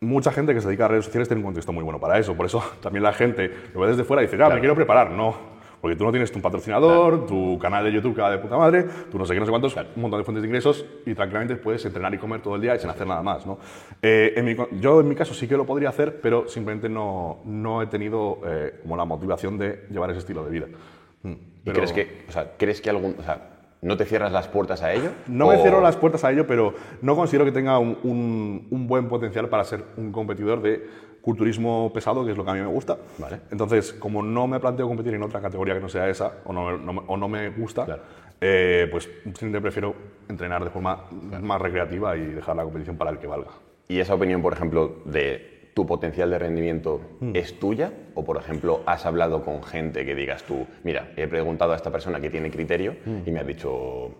[0.00, 2.34] Mucha gente que se dedica a redes sociales tiene un contexto muy bueno para eso.
[2.34, 5.10] Por eso también la gente lo ve desde fuera y dice, ah, me quiero preparar.
[5.10, 8.56] No, porque tú no tienes tu patrocinador, tu canal de YouTube que va de puta
[8.56, 11.14] madre, tú no sé qué, no sé cuántos, un montón de fuentes de ingresos y
[11.14, 13.46] tranquilamente puedes entrenar y comer todo el día y sin hacer nada más.
[13.46, 13.58] ¿no?
[14.02, 17.38] Eh, en mi yo en mi caso sí que lo podría hacer, pero simplemente no,
[17.44, 20.66] no he tenido eh, como la motivación de llevar ese estilo de vida.
[21.22, 23.48] Mm, ¿Y pero- crees que, o sea, crees que algún, o sea,
[23.82, 25.10] no te cierras las puertas a ello?
[25.26, 28.68] No me ¿O- cierro las puertas a ello, pero no considero que tenga un, un-
[28.70, 30.86] un buen potencial para ser un competidor de
[31.22, 32.96] culturismo pesado, que es lo que a mí me gusta.
[33.18, 33.40] Vale.
[33.50, 36.76] Entonces, como no me planteo competir en otra categoría que no sea esa, o no,
[36.78, 38.02] no o no me gusta, Claro.
[38.40, 39.94] eh, pues simplemente prefiero
[40.28, 41.04] entrenar de forma
[41.42, 43.50] más recreativa y dejar la competición para el que valga.
[43.88, 47.30] ¿Y esa opinión, por ejemplo, de tu potencial de rendimiento Hmm.
[47.34, 47.92] es tuya?
[48.14, 51.90] ¿O, por ejemplo, has hablado con gente que digas tú, mira, he preguntado a esta
[51.90, 53.18] persona que tiene criterio Hmm.
[53.26, 53.70] y me ha dicho,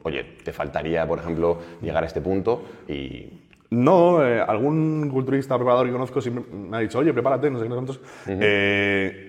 [0.02, 3.46] oye, te faltaría, por ejemplo, llegar a este punto y...
[3.70, 7.64] No, eh, algún culturista preparador que conozco siempre me ha dicho, oye, prepárate, no sé
[7.64, 8.00] qué, no sé cuántos.
[8.26, 9.26] Eh,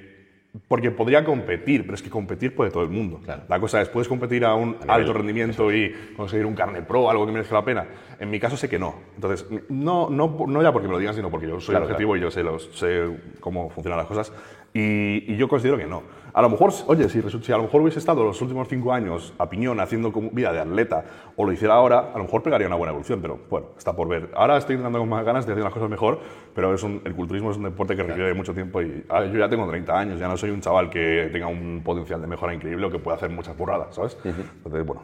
[0.67, 3.19] porque podría competir, pero es que competir puede todo el mundo.
[3.23, 3.43] Claro.
[3.47, 7.09] La cosa es, ¿puedes competir a un nivel- alto rendimiento y conseguir un carne pro,
[7.09, 7.85] algo que merezca la pena?
[8.19, 8.95] En mi caso sé que no.
[9.15, 12.17] Entonces, no, no, no ya porque me lo digan, sino porque yo soy Claro, objetivo
[12.17, 13.05] y yo sé, los, sé
[13.39, 14.33] cómo funcionan las cosas.
[14.73, 16.03] Y, y yo considero que no.
[16.33, 19.49] A lo mejor, oye, si, a lo mejor hubiese estado los últimos cinco años a
[19.49, 21.03] piñón haciendo vida de atleta
[21.35, 24.07] o lo hiciera ahora, a lo mejor pegaría una buena evolución, pero bueno, está por
[24.07, 24.29] ver.
[24.35, 26.19] Ahora estoy intentando con más ganas de hacer las cosas mejor,
[26.55, 29.39] pero es un- el culturismo es un deporte que requiere mucho tiempo y ah, yo
[29.39, 32.53] ya tengo 30 años, ya no soy un chaval que tenga un potencial de mejora
[32.53, 34.17] increíble o que pueda hacer muchas burradas, ¿sabes?
[34.23, 35.03] Entonces, bueno,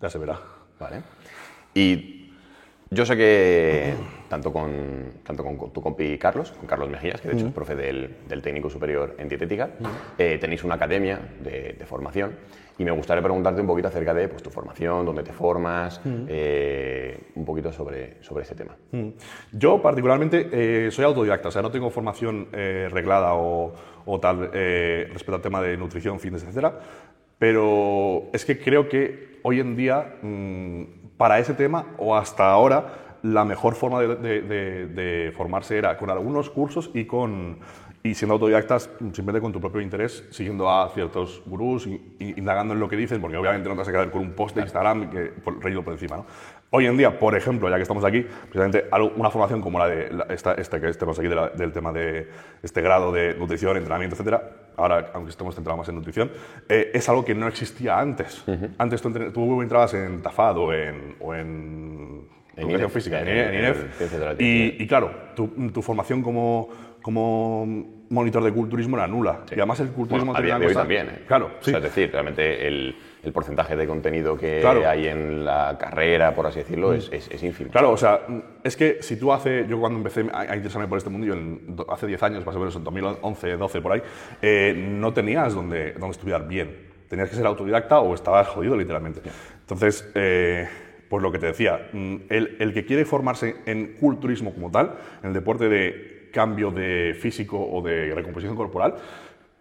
[0.00, 0.38] ya se verá.
[0.78, 1.02] ¿Vale?
[1.74, 2.32] Y
[2.90, 3.94] yo sé que
[4.30, 7.74] tanto con, tanto con tu compi Carlos, con Carlos Mejías, que de hecho es profe
[7.74, 9.70] del, del técnico superior en dietética,
[10.16, 12.36] eh, tenéis una academia de, de formación
[12.78, 17.18] y me gustaría preguntarte un poquito acerca de pues, tu formación, dónde te formas, eh,
[17.34, 18.76] un poquito sobre, sobre ese tema.
[19.52, 23.74] Yo particularmente eh, soy autodidacta, o sea, no tengo formación eh, reglada o,
[24.06, 26.78] o tal eh, respecto al tema de nutrición, fitness, etcétera,
[27.36, 30.84] pero es que creo que hoy en día mm,
[31.16, 35.96] para ese tema o hasta ahora la mejor forma de, de- de- de formarse era
[35.96, 37.58] con algunos cursos y con
[38.02, 41.86] y siendo autodidactas simplemente con tu propio interés, siguiendo a ciertos gurús,
[42.18, 44.56] indagando en lo que dicen, porque obviamente no te vas a quedar con un post
[44.56, 46.16] de Instagram que, por, reído por encima.
[46.16, 46.24] ¿no?
[46.70, 50.10] Hoy en día, por ejemplo, ya que estamos aquí, precisamente una formación como la de
[50.14, 52.26] la- esta, esta que tenemos aquí de la- del tema de
[52.62, 56.30] este grado de nutrición, entrenamiento, etcétera, ahora, aunque estemos centrados más en nutrición,
[56.70, 58.42] eh, es algo que no existía antes.
[58.78, 62.26] Antes tú, tú entrabas en TAFAD o en, o en
[62.60, 64.40] En educación física, en, en- en INEF.
[64.40, 66.68] Y, y claro, tu, tu formación como,
[67.02, 67.66] como
[68.10, 69.40] monitor de culturismo era nula.
[69.50, 71.06] Y además el culturismo Bueno, de hoy también.
[71.08, 71.22] ¿eh?
[71.26, 71.70] Claro, O sí.
[71.70, 74.88] sea, es decir, realmente el, el porcentaje de contenido que Claro.
[74.88, 77.70] hay en la carrera, por así decirlo, es, es, es ínfimo.
[77.70, 78.20] Claro, o sea,
[78.64, 81.76] es que si tú hace, yo cuando empecé a, interesarme por este mundo, yo en
[81.88, 84.02] hace 10 años, más o menos en 2011, 12 por ahí,
[84.42, 86.88] eh, no tenías donde, donde estudiar bien.
[87.08, 89.20] Tenías que ser autodidacta o estabas jodido literalmente.
[89.60, 90.68] Entonces, eh,
[91.10, 94.94] pues lo que te decía, mm, el, el que quiere formarse en culturismo como tal,
[95.22, 98.94] en el deporte de cambio de físico o de recomposición corporal,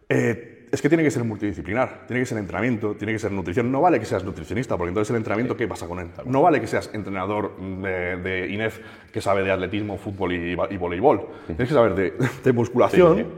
[0.08, 3.72] eh, es que tiene que ser multidisciplinar, tiene que ser entrenamiento, tiene que ser nutrición.
[3.72, 6.10] No vale que seas nutricionista, porque entonces el entrenamiento, ¿qué pasa con él?
[6.26, 8.80] No vale que seas entrenador de, de INEF
[9.12, 11.26] que sabe de atletismo, fútbol y, y voleibol.
[11.48, 13.30] Tienes que saber de, de musculación, Sí, sí,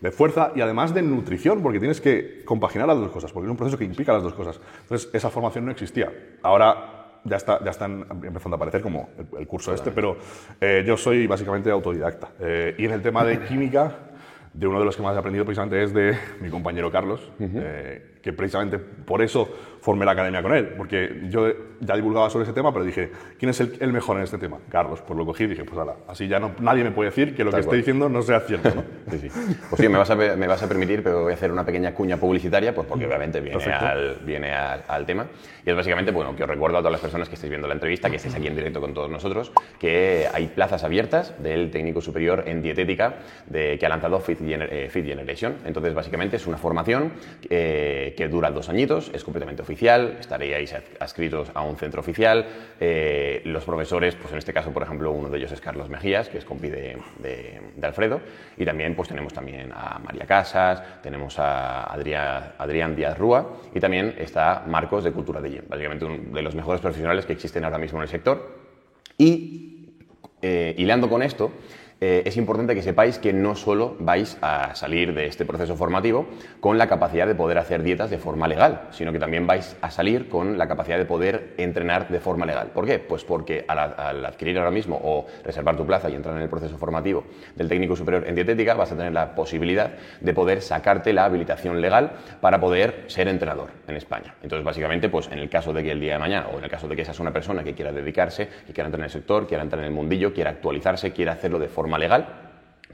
[0.00, 3.50] de fuerza y además de nutrición, porque tienes que compaginar las dos cosas, porque es
[3.50, 4.60] un proceso que implica las dos cosas.
[4.82, 6.12] Entonces, esa formación no existía.
[6.42, 10.16] Ahora ya, está, ya están empezando a aparecer como el, el curso este, pero
[10.60, 12.30] eh, yo soy básicamente autodidacta.
[12.40, 13.96] Eh, y en el tema de química,
[14.52, 18.18] de uno de los que más he aprendido precisamente es de mi compañero Carlos, eh,
[18.22, 19.48] que precisamente por eso
[19.80, 21.46] formé la academia con él, porque yo
[21.80, 24.58] ya divulgaba sobre ese tema, pero dije, ¿quién es el, el mejor en este tema?
[24.68, 27.34] Carlos, pues lo cogí y dije, pues ala, así ya no, nadie me puede decir
[27.36, 27.76] que lo Tal que cual.
[27.76, 28.82] estoy diciendo no sea cierto, ¿no?
[29.10, 29.28] Sí, sí.
[29.70, 31.94] Pues sí, me vas, a, me vas a permitir, pero voy a hacer una pequeña
[31.94, 33.86] cuña publicitaria, pues porque obviamente viene, Perfecto.
[33.86, 35.26] al, viene al, al tema.
[35.64, 37.74] Y es básicamente, bueno, que os recuerdo a todas las personas que estáis viendo la
[37.74, 42.00] entrevista, que estáis aquí en directo con todos nosotros, que hay plazas abiertas del técnico
[42.00, 43.14] superior en dietética
[43.46, 45.56] de, que ha lanzado Fit, Gener- eh, Fit Generation.
[45.64, 47.12] Entonces, básicamente es una formación
[47.48, 52.46] eh, que dura dos añitos, es completamente oficial, estaríais ad- adscritos a un centro oficial.
[52.80, 56.28] eh, los profesores, pues en este caso, por ejemplo, uno de ellos es Carlos Mejías,
[56.28, 56.96] que es compi de,
[57.82, 58.20] Alfredo,
[58.56, 63.80] y también pues tenemos también a María Casas, tenemos a Adrián, Adrián Díaz Rúa, y
[63.80, 67.64] también está Marcos de Cultura de Gym, básicamente uno de los mejores profesionales que existen
[67.64, 68.58] ahora mismo en el sector.
[69.16, 69.90] Y
[70.42, 71.50] eh, hilando con esto,
[72.00, 76.26] eh, es importante que sepáis que no solo vais a salir de este proceso formativo
[76.60, 79.90] con la capacidad de poder hacer dietas de forma legal, sino que también vais a
[79.90, 82.68] salir con la capacidad de poder entrenar de forma legal.
[82.68, 83.00] ¿Por qué?
[83.00, 86.48] Pues porque al, al adquirir ahora mismo o reservar tu plaza y entrar en el
[86.48, 87.24] proceso formativo
[87.56, 91.80] del técnico superior en dietética, vas a tener la posibilidad de poder sacarte la habilitación
[91.80, 94.36] legal para poder ser entrenador en España.
[94.40, 96.70] Entonces, básicamente, pues en el caso de que el día de mañana o en el
[96.70, 99.48] caso de que seas una persona que quiera dedicarse, que quiera entrar en el sector,
[99.48, 102.26] quiera entrar en el mundillo, quiera actualizarse, quiera hacerlo de forma legal,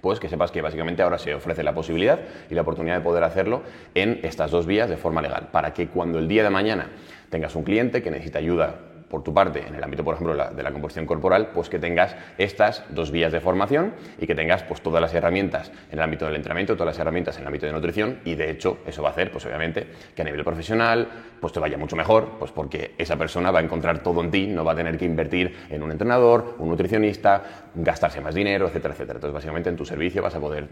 [0.01, 3.25] pues que sepas que básicamente ahora se ofrece la posibilidad y la oportunidad de poder
[3.25, 3.63] hacerlo
[3.95, 6.91] en estas dos vías de forma legal, para que cuando el día de mañana
[7.31, 8.77] tengas un cliente que necesita ayuda
[9.09, 12.17] por tu parte, en el ámbito, por ejemplo, de la composición corporal, pues que tengas
[12.39, 16.25] estas dos vías de formación y que tengas pues todas las herramientas en el ámbito
[16.27, 19.11] del entrenamiento, todas las herramientas en el ámbito de nutrición y de hecho eso va
[19.11, 21.09] a hacer, pues obviamente, que a nivel profesional
[21.41, 24.47] pues te vaya mucho mejor, pues porque esa persona va a encontrar todo en ti,
[24.47, 27.43] no va a tener que invertir en un entrenador, un nutricionista,
[27.75, 29.17] gastarse más dinero, etcétera, etcétera.
[29.19, 30.69] Entonces, básicamente en tu servicio vas a poder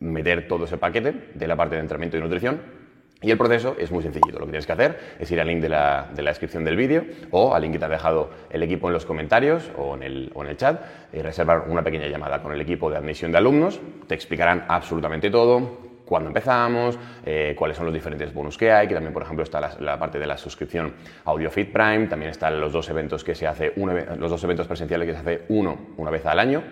[0.00, 2.85] meter todo ese paquete de la parte de entrenamiento y nutrición
[3.26, 4.38] y el proceso es muy sencillito.
[4.38, 6.76] Lo que tienes que hacer es ir al link de la, de la descripción del
[6.76, 10.04] vídeo o al link que te ha dejado el equipo en los comentarios o en
[10.04, 10.80] el, o en el chat
[11.12, 13.80] y reservar una pequeña llamada con el equipo de admisión de alumnos.
[14.06, 18.94] Te explicarán absolutamente todo, cuándo empezamos, eh, cuáles son los diferentes bonus que hay, que
[18.94, 22.88] también, por ejemplo, está la, parte de la suscripción AudioFit Prime, también están los dos
[22.90, 23.72] eventos que se hace,
[24.18, 26.62] los dos eventos presenciales que se hace uno una vez al año,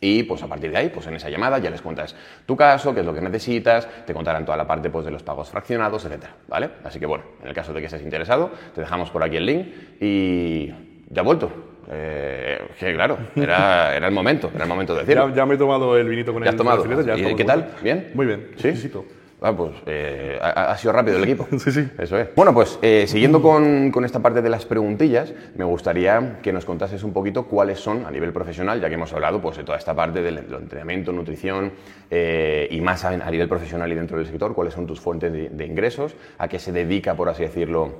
[0.00, 2.94] y pues a partir de ahí, pues en esa llamada ya les cuentas tu caso,
[2.94, 6.04] qué es lo que necesitas, te contarán toda la parte pues, de los pagos fraccionados,
[6.06, 6.70] etcétera, ¿vale?
[6.84, 9.46] Así que bueno, en el caso de que estés interesado, te dejamos por aquí el
[9.46, 9.66] link
[10.00, 10.68] y
[11.10, 11.50] ya he vuelto.
[11.92, 15.28] Eh, que claro, era, era el momento, era el momento de decirlo.
[15.30, 16.82] Ya, ya me he tomado el vinito con ¿Ya el has tomado?
[16.82, 17.74] filetes, ya ¿Y qué tal?
[17.82, 18.10] ¿Bien?
[18.14, 18.68] Muy bien, ¿Sí?
[18.68, 19.04] exquisito.
[19.42, 21.46] Ah, pues eh, ha, ha sido rápido el equipo.
[21.58, 21.88] Sí, sí.
[21.98, 22.28] Eso es.
[22.34, 26.64] Bueno, pues eh, siguiendo con, con esta parte de las preguntillas, me gustaría que nos
[26.64, 29.78] contases un poquito cuáles son a nivel profesional, ya que hemos hablado pues, de toda
[29.78, 31.72] esta parte del, entrenamiento, nutrición
[32.10, 35.32] eh, y más a, a nivel profesional y dentro del sector, cuáles son tus fuentes
[35.32, 37.94] de, de ingresos, a qué se dedica, por así decirlo,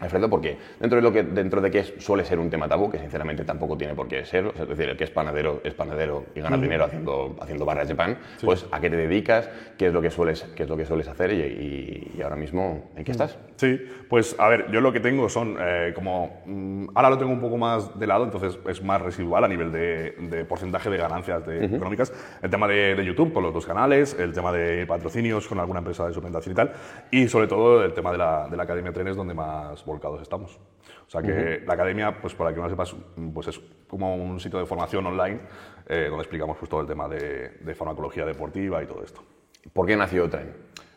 [0.00, 2.90] Alfredo, porque dentro de lo que dentro de que es- suele ser un tema tabú,
[2.90, 5.60] que sinceramente tampoco tiene por qué ser, o sea, es decir, el que es panadero
[5.64, 9.48] es panadero y gana dinero haciendo, haciendo barras de pan, pues a qué te dedicas,
[9.78, 11.40] qué es lo que sueles, qué es lo que sueles hacer y,
[12.16, 13.38] y- ahora mismo en qué estás.
[13.56, 16.42] Sí, pues a ver, yo lo que tengo son eh, como.
[16.46, 19.72] mm, ahora lo tengo un poco más de lado, entonces es más residual a nivel
[19.72, 22.12] de, de porcentaje de ganancias de- económicas.
[22.42, 25.78] El tema de, de YouTube con los dos canales, el tema de patrocinios con alguna
[25.80, 26.72] empresa de suplementación y tal,
[27.10, 30.58] y sobre todo el tema de la, de la Academia Trenes, donde más volcados estamos.
[31.06, 34.14] O sea que la academia, pues para que no lo sepas, mm, pues es como
[34.16, 35.40] un sitio de formación online
[35.88, 39.22] eh, donde explicamos pues, todo el tema de, de farmacología deportiva y todo esto.
[39.72, 40.52] ¿Por qué nació Tren?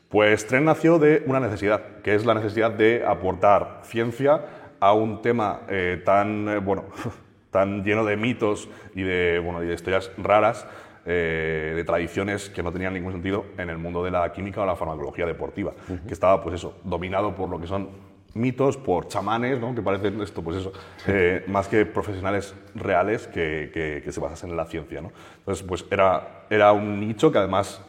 [0.10, 4.42] Pues Tren nació de una necesidad, que es la necesidad de aportar ciencia
[4.80, 6.86] a un tema eh, tan, eh, bueno,
[7.52, 10.68] tan lleno de mitos y de, bueno, y de historias raras,
[11.06, 14.66] eh, de tradiciones que no tenían ningún sentido en el mundo de la química o
[14.66, 15.74] la farmacología deportiva,
[16.08, 17.90] que estaba, pues eso, dominado por lo que son
[18.34, 19.74] mitos, por chamanes, ¿no?
[19.76, 20.74] que parecen esto, pues eso,
[21.08, 25.00] eh, más que profesionales reales que, que- que se basasen en la ciencia.
[25.02, 25.12] ¿no?
[25.40, 27.82] Entonces, pues era, era un nicho que además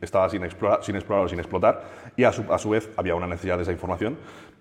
[0.00, 1.84] estaba sin explorar, sin explorar o sin explotar
[2.16, 4.16] y a su, a su vez había una necesidad de esa información.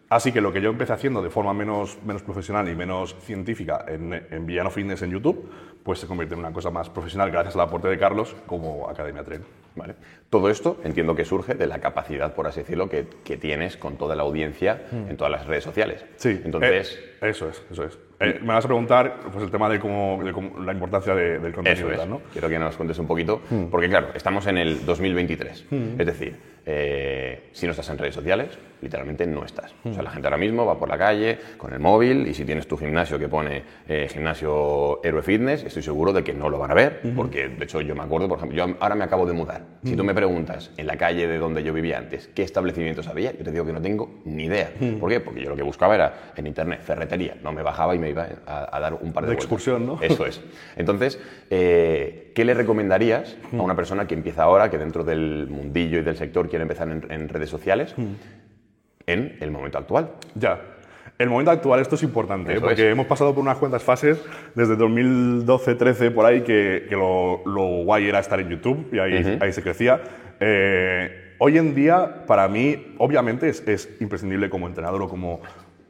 [0.10, 3.86] Así que lo que yo empecé haciendo de forma menos, menos profesional y menos científica
[3.88, 5.50] en, en Villano Fitness en YouTube,
[5.84, 9.24] pues se convirtió en una cosa más profesional gracias al aporte de Carlos como Academia
[9.24, 9.64] Tren.
[9.76, 9.96] ¿Vale?
[10.30, 13.98] Todo esto entiendo que surge de la capacidad, por así decirlo, que, que tienes con
[13.98, 16.04] toda la audiencia en todas las redes sociales.
[16.04, 16.14] Mm.
[16.18, 16.42] Sí.
[16.44, 17.98] Entonces, eh, eso es, eso es.
[18.20, 21.38] Eh, me vas a preguntar pues, el tema de, cómo, de cómo- la importancia de-
[21.40, 22.08] del contenido Eso es.
[22.10, 22.22] ¿no?
[22.32, 23.66] Quiero que nos cuentes un poquito, Mm.
[23.66, 25.66] porque claro, estamos en el 2023.
[26.00, 26.36] Es decir,
[26.66, 29.74] eh, si no estás en redes sociales, literalmente no estás.
[29.84, 29.94] O Mm.
[29.94, 32.68] sea, la gente ahora mismo va por la calle con el móvil y si tienes
[32.68, 36.72] tu gimnasio que pone eh, gimnasio Héroe Fitness, estoy seguro de que no lo van
[36.72, 39.34] a ver, porque de hecho yo me acuerdo, por ejemplo, yo ahora me acabo de
[39.34, 39.62] mudar.
[39.84, 43.32] Si tú me preguntas en la calle de donde yo vivía antes qué establecimientos había,
[43.34, 44.71] yo te digo que no tengo ni idea.
[44.80, 44.95] Mm.
[44.95, 45.19] ¿Por qué?
[45.19, 48.28] Porque yo lo que buscaba era en internet ferretería, no me bajaba y me iba
[48.47, 49.43] a, a dar un par de, De vueltas.
[49.43, 49.99] excursión, ¿no?
[50.01, 50.41] Eso es.
[50.75, 51.19] Entonces,
[51.51, 56.01] eh, ¿qué le recomendarías a una persona que empieza ahora, que dentro del mundillo y
[56.01, 57.93] del sector quiere empezar en, en redes sociales,
[59.08, 60.10] en el momento actual?
[60.34, 60.60] Ya.
[61.17, 62.60] El momento actual, esto es importante, ¿eh?
[62.60, 62.91] Porque es.
[62.93, 64.21] hemos pasado por unas cuantas fases
[64.54, 69.38] desde 2012-13 por ahí, que, que lo, lo guay era estar en YouTube y ahí,
[69.41, 70.01] ahí se crecía.
[70.39, 75.39] Eh, hoy en día, para mí, obviamente es, es imprescindible como entrenador o como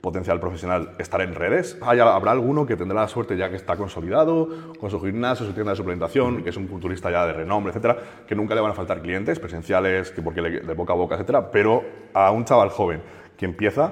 [0.01, 1.79] potencial profesional estar en redes.
[1.81, 4.47] Hay- habrá alguno que tendrá la suerte ya que está consolidado,
[4.79, 7.97] con su gimnasio, su tienda de suplementación, que es un culturista ya de renombre, etcétera,
[8.27, 11.15] que nunca le van a faltar clientes presenciales, que porque le- de boca a boca,
[11.15, 11.49] etcétera.
[11.49, 11.83] Pero
[12.13, 13.01] a un chaval joven
[13.35, 13.91] que empieza,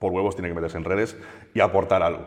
[0.00, 1.16] por huevos tiene que meterse en redes
[1.52, 2.26] y aportar algo.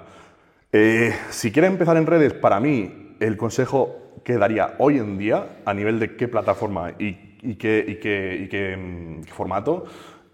[0.72, 5.58] Eh, si quiere empezar en redes, para mí el consejo que daría hoy en día
[5.66, 9.86] a nivel de qué plataforma y, mm, qué formato,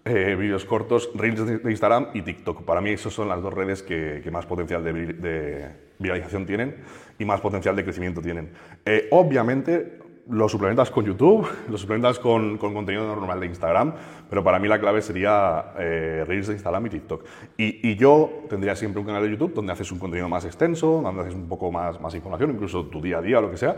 [0.04, 2.62] eh, vídeos cortos, Reels de Instagram y TikTok.
[2.64, 6.76] Para mí esas son las dos redes que, más potencial de viralización tienen
[7.18, 8.50] y más potencial de crecimiento tienen.
[8.84, 9.99] Eh, obviamente
[10.30, 13.94] lo suplementas con YouTube, lo suplementas con, con contenido normal de Instagram,
[14.28, 17.24] pero para mí la clave sería eh, Reels de Instagram y TikTok.
[17.56, 21.00] Y, y yo tendría siempre un canal de YouTube donde haces un contenido más extenso,
[21.02, 23.76] donde haces un poco más, más información, incluso tu día a día lo que sea,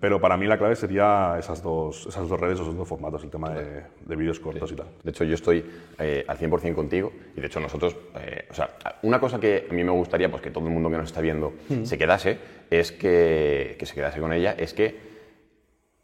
[0.00, 3.30] pero para mí la clave sería esas dos, esas dos redes, esos dos formatos, el
[3.30, 4.86] tema de, de vídeos cortos y tal.
[5.02, 5.64] De hecho, yo estoy
[5.98, 8.70] eh, al 100% contigo y de hecho nosotros, eh, o sea,
[9.02, 11.20] una cosa que a mí me gustaría pues, que todo el mundo que nos está
[11.20, 11.52] viendo
[11.84, 12.38] se quedase,
[12.70, 15.11] es que, que se quedase con ella, es que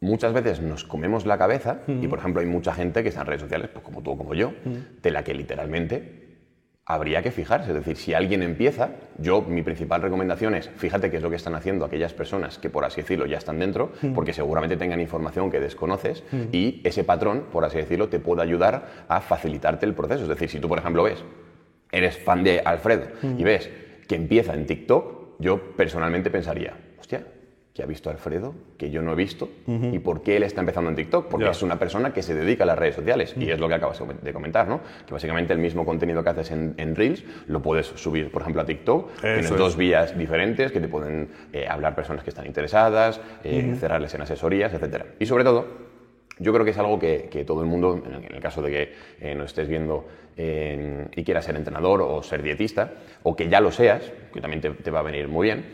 [0.01, 3.27] muchas veces nos comemos la cabeza y, por ejemplo, hay mucha gente que está en
[3.27, 4.53] redes sociales, pues como tú o como yo,
[5.01, 6.27] de la que literalmente
[6.85, 7.69] habría que fijarse.
[7.69, 11.35] Es decir, si alguien empieza, yo mi principal recomendación es, fíjate qué es lo que
[11.35, 15.51] están haciendo aquellas personas que, por así decirlo, ya están dentro, porque seguramente tengan información
[15.51, 20.23] que desconoces y ese patrón, por así decirlo, te puede ayudar a facilitarte el proceso.
[20.23, 21.23] Es decir, si tú, por ejemplo, ves,
[21.91, 23.07] eres fan de Alfredo
[23.37, 23.69] y ves
[24.07, 26.73] que empieza en TikTok, yo personalmente pensaría,
[27.79, 29.47] ¿qué ha visto Alfredo que yo no he visto?
[29.65, 31.29] ¿Y por qué él está empezando en TikTok?
[31.29, 31.51] Porque Ya.
[31.51, 34.01] es una persona que se dedica a las redes sociales y es lo que acabas
[34.21, 34.81] de comentar, ¿no?
[35.07, 38.61] Que básicamente el mismo contenido que haces en, en Reels lo puedes subir, por ejemplo,
[38.63, 39.21] a TikTok.
[39.21, 39.57] Tienes es.
[39.57, 44.23] dos vías diferentes que te pueden eh, hablar personas que están interesadas, eh, cerrarles en
[44.23, 45.05] asesorías, etc.
[45.17, 45.65] Y sobre todo,
[46.37, 48.61] yo creo que es algo que, que todo el mundo, en el, en el caso
[48.61, 50.05] de que eh, nos estés viendo
[50.41, 54.69] y quieras ser entrenador o ser dietista, o que ya lo seas, que también te,
[54.69, 55.65] te va a venir muy bien,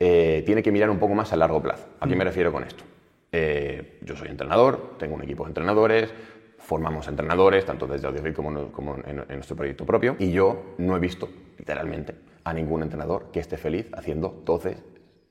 [0.00, 1.86] eh, tiene que mirar un poco más a largo plazo.
[2.00, 2.84] ¿A qué me refiero con esto?
[3.32, 6.12] Eh, yo soy entrenador, tengo un equipo de entrenadores,
[6.58, 10.74] formamos entrenadores, tanto desde AudioFit como, no- como en, en nuestro proyecto propio, y yo
[10.78, 11.28] no he visto,
[11.58, 14.76] literalmente, a ningún entrenador que esté feliz haciendo 12,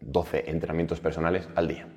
[0.02, 1.88] 12 entrenamientos personales al día.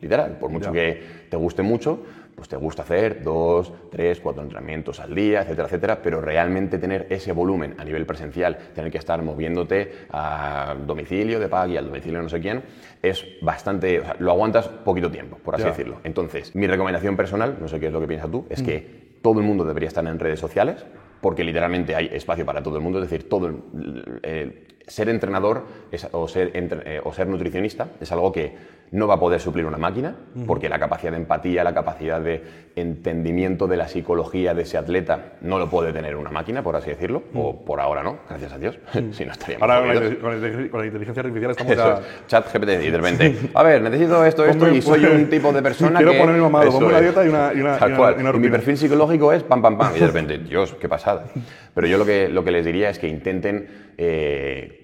[0.00, 0.72] Literal, por mucho Ya.
[0.72, 2.02] que te guste mucho,
[2.34, 7.06] pues te gusta hacer dos, tres, cuatro entrenamientos al día, etcétera, etcétera, pero realmente tener
[7.10, 12.18] ese volumen a nivel presencial, tener que estar moviéndote a domicilio de Pagui, al domicilio
[12.18, 12.62] de no sé quién,
[13.02, 15.70] es bastante, o sea, lo aguantas poquito tiempo, por así Ya.
[15.70, 16.00] decirlo.
[16.02, 19.38] Entonces, mi recomendación personal, no sé qué es lo que piensas tú, es que todo
[19.40, 20.86] el mundo debería estar en redes sociales,
[21.20, 25.66] porque literalmente hay espacio para todo el mundo, es decir, todo el- eh, ser entrenador
[25.92, 29.40] es- o, ser entre- eh, o ser nutricionista es algo que no va a poder
[29.40, 30.14] suplir una máquina,
[30.46, 32.42] porque la capacidad de empatía, la capacidad de
[32.74, 36.90] entendimiento de la psicología de ese atleta no lo puede tener una máquina, por así
[36.90, 38.78] decirlo, o por ahora no, gracias a Dios,
[39.12, 42.68] si no estaríamos Ahora con la, con la inteligencia artificial estamos Eso es, chat GPT
[42.84, 45.96] y de repente, a ver, necesito esto, esto y soy ponme- un tipo de persona
[45.98, 46.18] Quiero que...
[46.18, 48.14] ponerme mamado, ponme una dieta y una- y una- Tal y una- cual.
[48.18, 49.92] y una Y mi perfil psicológico es pam, pam, pam.
[49.96, 51.26] Y de repente, Dios, qué pasada.
[51.74, 54.79] Pero yo lo que, lo que les diría es que intenten eh,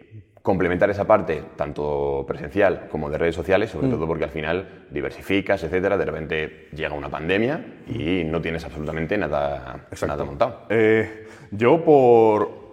[0.47, 3.73] complementar esa parte, tanto presencial como de redes sociales, Mm.
[3.73, 5.99] sobre todo porque al final diversificas, etcétera.
[5.99, 10.63] De repente llega una pandemia y no tienes absolutamente nada, nada montado.
[10.69, 12.65] Eh, yo por...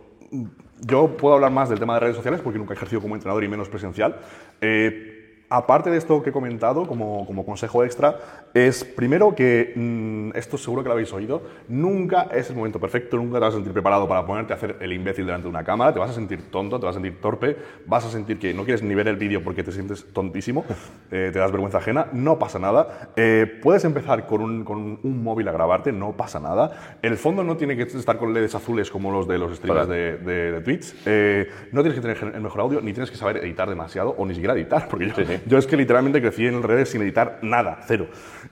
[0.86, 3.44] Yo puedo hablar más del tema de redes sociales porque nunca he ejercido como entrenador
[3.44, 4.18] y menos presencial.
[4.62, 5.13] Eh,
[5.54, 8.18] aparte de esto que he comentado, como, como consejo extra,
[8.56, 13.18] es primero que, mm, esto seguro que lo habéis oído, nunca es el momento perfecto,
[13.18, 15.64] nunca te vas a sentir preparado para ponerte a hacer el imbécil delante de una
[15.64, 18.52] cámara, te vas a sentir tonto, te vas a sentir torpe, vas a sentir que
[18.52, 20.66] no quieres ni ver el vídeo porque te sientes tontísimo,
[21.12, 23.12] eh, te das vergüenza ajena, no pasa nada.
[23.16, 26.98] Eh, puedes empezar con un, con un móvil a grabarte, no pasa nada.
[27.04, 30.18] El fondo no tiene que estar con LEDs azules como los de los streamers de,
[30.18, 30.96] de, de Twitch.
[31.06, 34.26] Eh, no tienes que tener el mejor audio, ni tienes que saber editar demasiado, o
[34.26, 35.14] ni siquiera editar, porque yo,
[35.46, 38.08] yo es que literalmente crecí en redes sin editar nada, cero.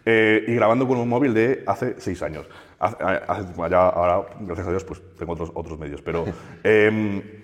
[0.06, 2.48] Eh, y grabando con un móvil de hace seis años.
[2.80, 6.02] Hace, hace, ya, ahora, gracias a Dios, pues tengo otros, otros medios.
[6.02, 6.26] Pero,
[6.64, 7.42] eh,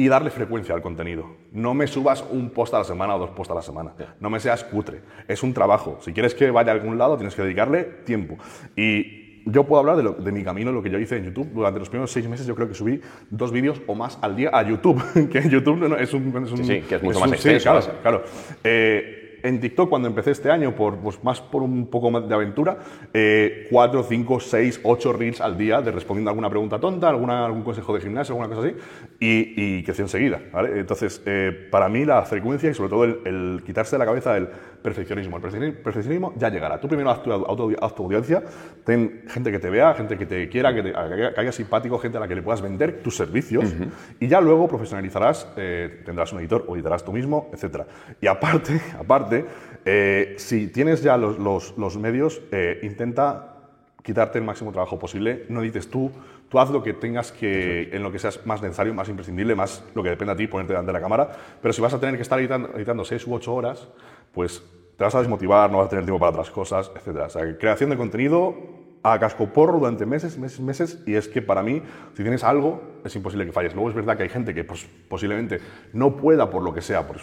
[0.00, 1.26] y darle frecuencia al contenido.
[1.52, 3.92] No me subas un post a la semana o dos posts a la semana.
[4.18, 5.02] No me seas cutre.
[5.28, 5.98] Es un trabajo.
[6.00, 8.38] Si quieres que vaya a algún lado, tienes que dedicarle tiempo.
[8.74, 11.48] Y yo puedo hablar de, lo, de, mi camino, lo que yo hice en YouTube.
[11.52, 14.50] Durante los primeros seis meses yo creo que subí dos vídeos o más al día
[14.52, 16.58] a YouTube, que en YouTube no, es, un, es un...
[16.58, 17.58] Sí, sí, que es mucho es más un, extenso.
[17.58, 18.24] Sí, claro, claro.
[18.64, 22.34] Eh, en TikTok, cuando empecé este año, por, pues más por un poco más de
[22.34, 22.78] aventura,
[23.12, 27.44] eh, 4, 5, 6, 8 reels al día de respondiendo a alguna pregunta tonta, alguna,
[27.44, 28.76] algún consejo de gimnasio, alguna cosa así,
[29.18, 30.40] y, y crecí enseguida.
[30.52, 30.80] ¿vale?
[30.80, 34.36] Entonces, eh, para mí la frecuencia y sobre todo el, el quitarse de la cabeza
[34.36, 34.48] el
[34.82, 35.36] perfeccionismo.
[35.36, 36.80] El perfeccionismo ya llegará.
[36.80, 38.42] Tú primero haz tu, auto, haz tu audiencia,
[38.84, 42.18] ten gente que te vea, gente que te quiera, que, te, que haya simpático, gente
[42.18, 43.90] a la que le puedas vender tus servicios uh -huh.
[44.20, 47.82] y ya luego profesionalizarás, eh, tendrás un editor o editarás tú mismo, etc.
[48.20, 49.29] Y aparte, aparte
[49.84, 53.56] eh, si tienes ya los, los, los medios, eh, intenta
[54.02, 56.10] quitarte el máximo trabajo posible, no edites tú,
[56.48, 59.84] tú haz lo que tengas que, en lo que seas más necesario, más imprescindible, más
[59.94, 62.16] lo que dependa de ti, ponerte delante de la cámara, pero si vas a tener
[62.16, 63.88] que estar editando, editando 6 u 8 horas,
[64.32, 64.62] pues
[64.96, 67.20] te vas a desmotivar, no vas a tener tiempo para otras cosas, etc.
[67.26, 68.54] O sea, creación de contenido
[69.02, 71.82] a casco porro durante meses, meses, meses, y es que para mí,
[72.14, 73.74] si tienes algo, es imposible que falles.
[73.74, 75.60] Luego es verdad que hay gente que pues, posiblemente
[75.92, 77.22] no pueda por lo que sea, pues,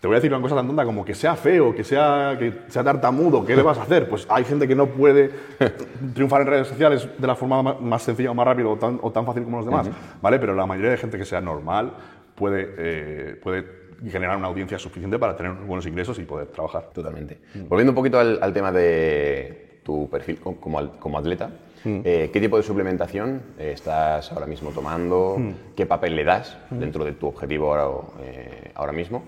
[0.00, 2.60] te voy a decir una cosa tan tonta como que sea feo, que sea, que
[2.68, 4.08] sea tartamudo, ¿qué le vas a hacer?
[4.08, 5.30] Pues hay gente que no puede
[6.14, 9.10] triunfar en redes sociales de la forma más sencilla o más rápida o tan, o
[9.10, 10.22] tan fácil como los demás, uh -huh.
[10.22, 10.38] ¿vale?
[10.38, 11.92] Pero la mayoría de gente que sea normal
[12.36, 13.64] puede, eh, puede
[14.08, 16.90] generar una audiencia suficiente para tener buenos ingresos y poder trabajar.
[16.92, 17.38] Totalmente.
[17.54, 17.68] Mm.
[17.68, 21.48] Volviendo un poquito al, al, tema de tu perfil como, como atleta,
[21.82, 22.00] mm.
[22.04, 25.36] eh, ¿qué tipo de suplementación estás ahora mismo tomando?
[25.38, 25.50] Mm.
[25.74, 29.24] ¿Qué papel le das dentro de tu objetivo ahora, eh, ahora mismo?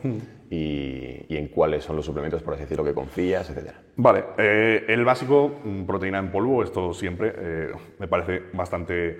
[0.51, 3.81] Y, y, en cuáles son los suplementos, por así decirlo, que confías, etcétera.
[3.97, 5.51] Vale, eh, el básico,
[5.87, 9.19] proteína en polvo, esto siempre eh, me parece bastante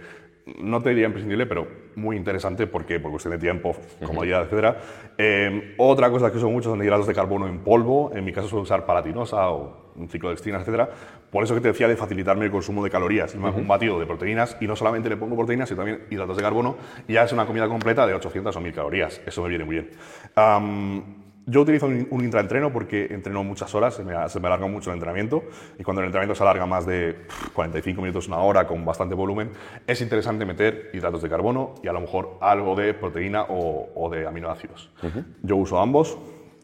[0.59, 4.71] no te diría imprescindible, pero muy interesante porque por cuestión de tiempo, comodidad, uh -huh.
[4.71, 4.77] etc.
[5.19, 8.11] Eh, otra cosa que uso mucho son hidratos de carbono en polvo.
[8.15, 10.89] En mi caso suelo usar palatinosa o un ciclodextrina, etc.
[11.31, 13.35] Por eso que te decía de facilitarme el consumo de calorías.
[13.35, 13.55] Uh -huh.
[13.55, 16.77] Un batido de proteínas y no solamente le pongo proteínas, sino también hidratos de carbono
[17.07, 19.21] y ya es una comida completa de 800 o 1000 calorías.
[19.27, 19.91] Eso me viene muy bien.
[20.37, 24.67] Um, yo utilizo un, un, intraentreno porque entreno muchas horas, se me, se me, alarga
[24.67, 25.43] mucho el entrenamiento
[25.79, 29.51] y cuando el entrenamiento se alarga más de 45 minutos, una hora con bastante volumen,
[29.87, 34.09] es interesante meter hidratos de carbono y a lo mejor algo de proteína o, o
[34.11, 34.91] de aminoácidos.
[35.03, 35.25] Uh -huh.
[35.43, 36.17] Yo uso ambos.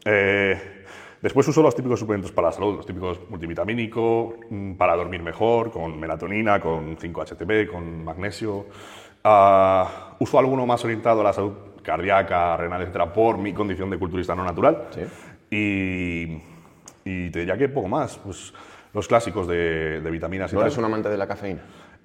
[0.05, 0.85] Eh,
[1.21, 5.71] después uso los típicos suplementos para la salud, los típicos multivitamínico, mm, para dormir mejor,
[5.71, 8.67] con melatonina, con 5-HTP, con magnesio.
[9.25, 9.85] Uh,
[10.19, 11.53] uso alguno más orientado a la salud
[11.87, 14.89] cardíaca, renal, etcétera, por mi condición de culturista no natural.
[14.91, 15.01] Sí.
[15.49, 16.41] Y,
[17.09, 18.17] y, te diría que poco más.
[18.17, 18.53] Pues
[18.93, 20.67] los clásicos de, de vitaminas y ¿No tal.
[20.67, 21.61] eres un amante de la cafeína?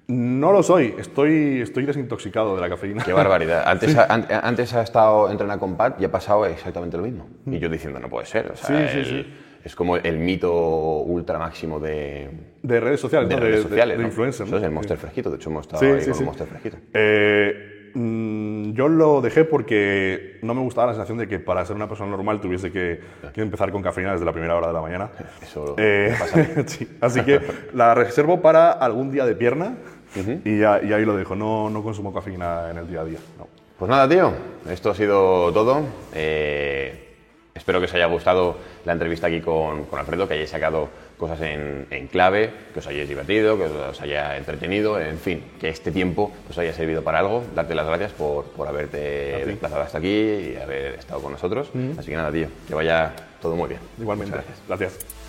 [0.07, 3.03] No lo soy, estoy, estoy desintoxicado de la cafeína.
[3.03, 3.63] Qué barbaridad.
[3.67, 3.97] Antes, sí.
[4.07, 7.27] an, antes ha estado entrenando con Pat y ha pasado exactamente lo mismo.
[7.45, 8.51] Y yo diciendo, no puede ser.
[8.51, 9.33] O sea, sí, el, sí, sí.
[9.65, 12.29] Es como el mito ultra máximo de...
[12.61, 13.41] De redes sociales, de, ¿no?
[13.41, 14.07] redes sociales, de, ¿no?
[14.09, 14.47] influencer.
[14.47, 15.29] Eso es el Monster Fresquito.
[15.29, 16.77] De hecho, hemos estado ahí con el Monster Fresquito.
[16.93, 18.42] Eh, Mm,
[18.73, 22.09] yo lo dejé porque no me gustaba la sensación de que para ser una persona
[22.09, 22.99] normal tuviese que,
[23.33, 25.09] que empezar con cafeína desde la primera hora de la mañana.
[25.41, 26.45] Eso eh, pasa.
[26.65, 27.39] sí, así que
[27.73, 29.77] la reservo para algún día de pierna
[30.15, 30.41] uh -huh.
[30.43, 31.35] y, ya, y, ahí lo dejo.
[31.35, 33.19] No, no, consumo cafeína en el día a día.
[33.37, 33.47] No.
[33.77, 34.33] Pues nada, tío.
[34.69, 35.81] Esto ha sido todo.
[36.13, 37.15] Eh,
[37.53, 40.89] espero que os haya gustado la entrevista aquí con, con Alfredo, que hayáis sacado
[41.23, 45.69] cosas en, en, clave, que os hayáis divertido, que os haya entretenido, en fin, que
[45.69, 47.43] este tiempo os haya servido para algo.
[47.55, 49.45] Darte las gracias por, por haberte Así.
[49.45, 51.69] desplazado hasta aquí y haber estado con nosotros.
[51.73, 51.97] Mm.
[51.97, 53.79] Así que nada, tío, que vaya todo muy bien.
[53.99, 54.35] Igualmente.
[54.35, 54.67] Muchas gracias.
[54.67, 55.22] gracias.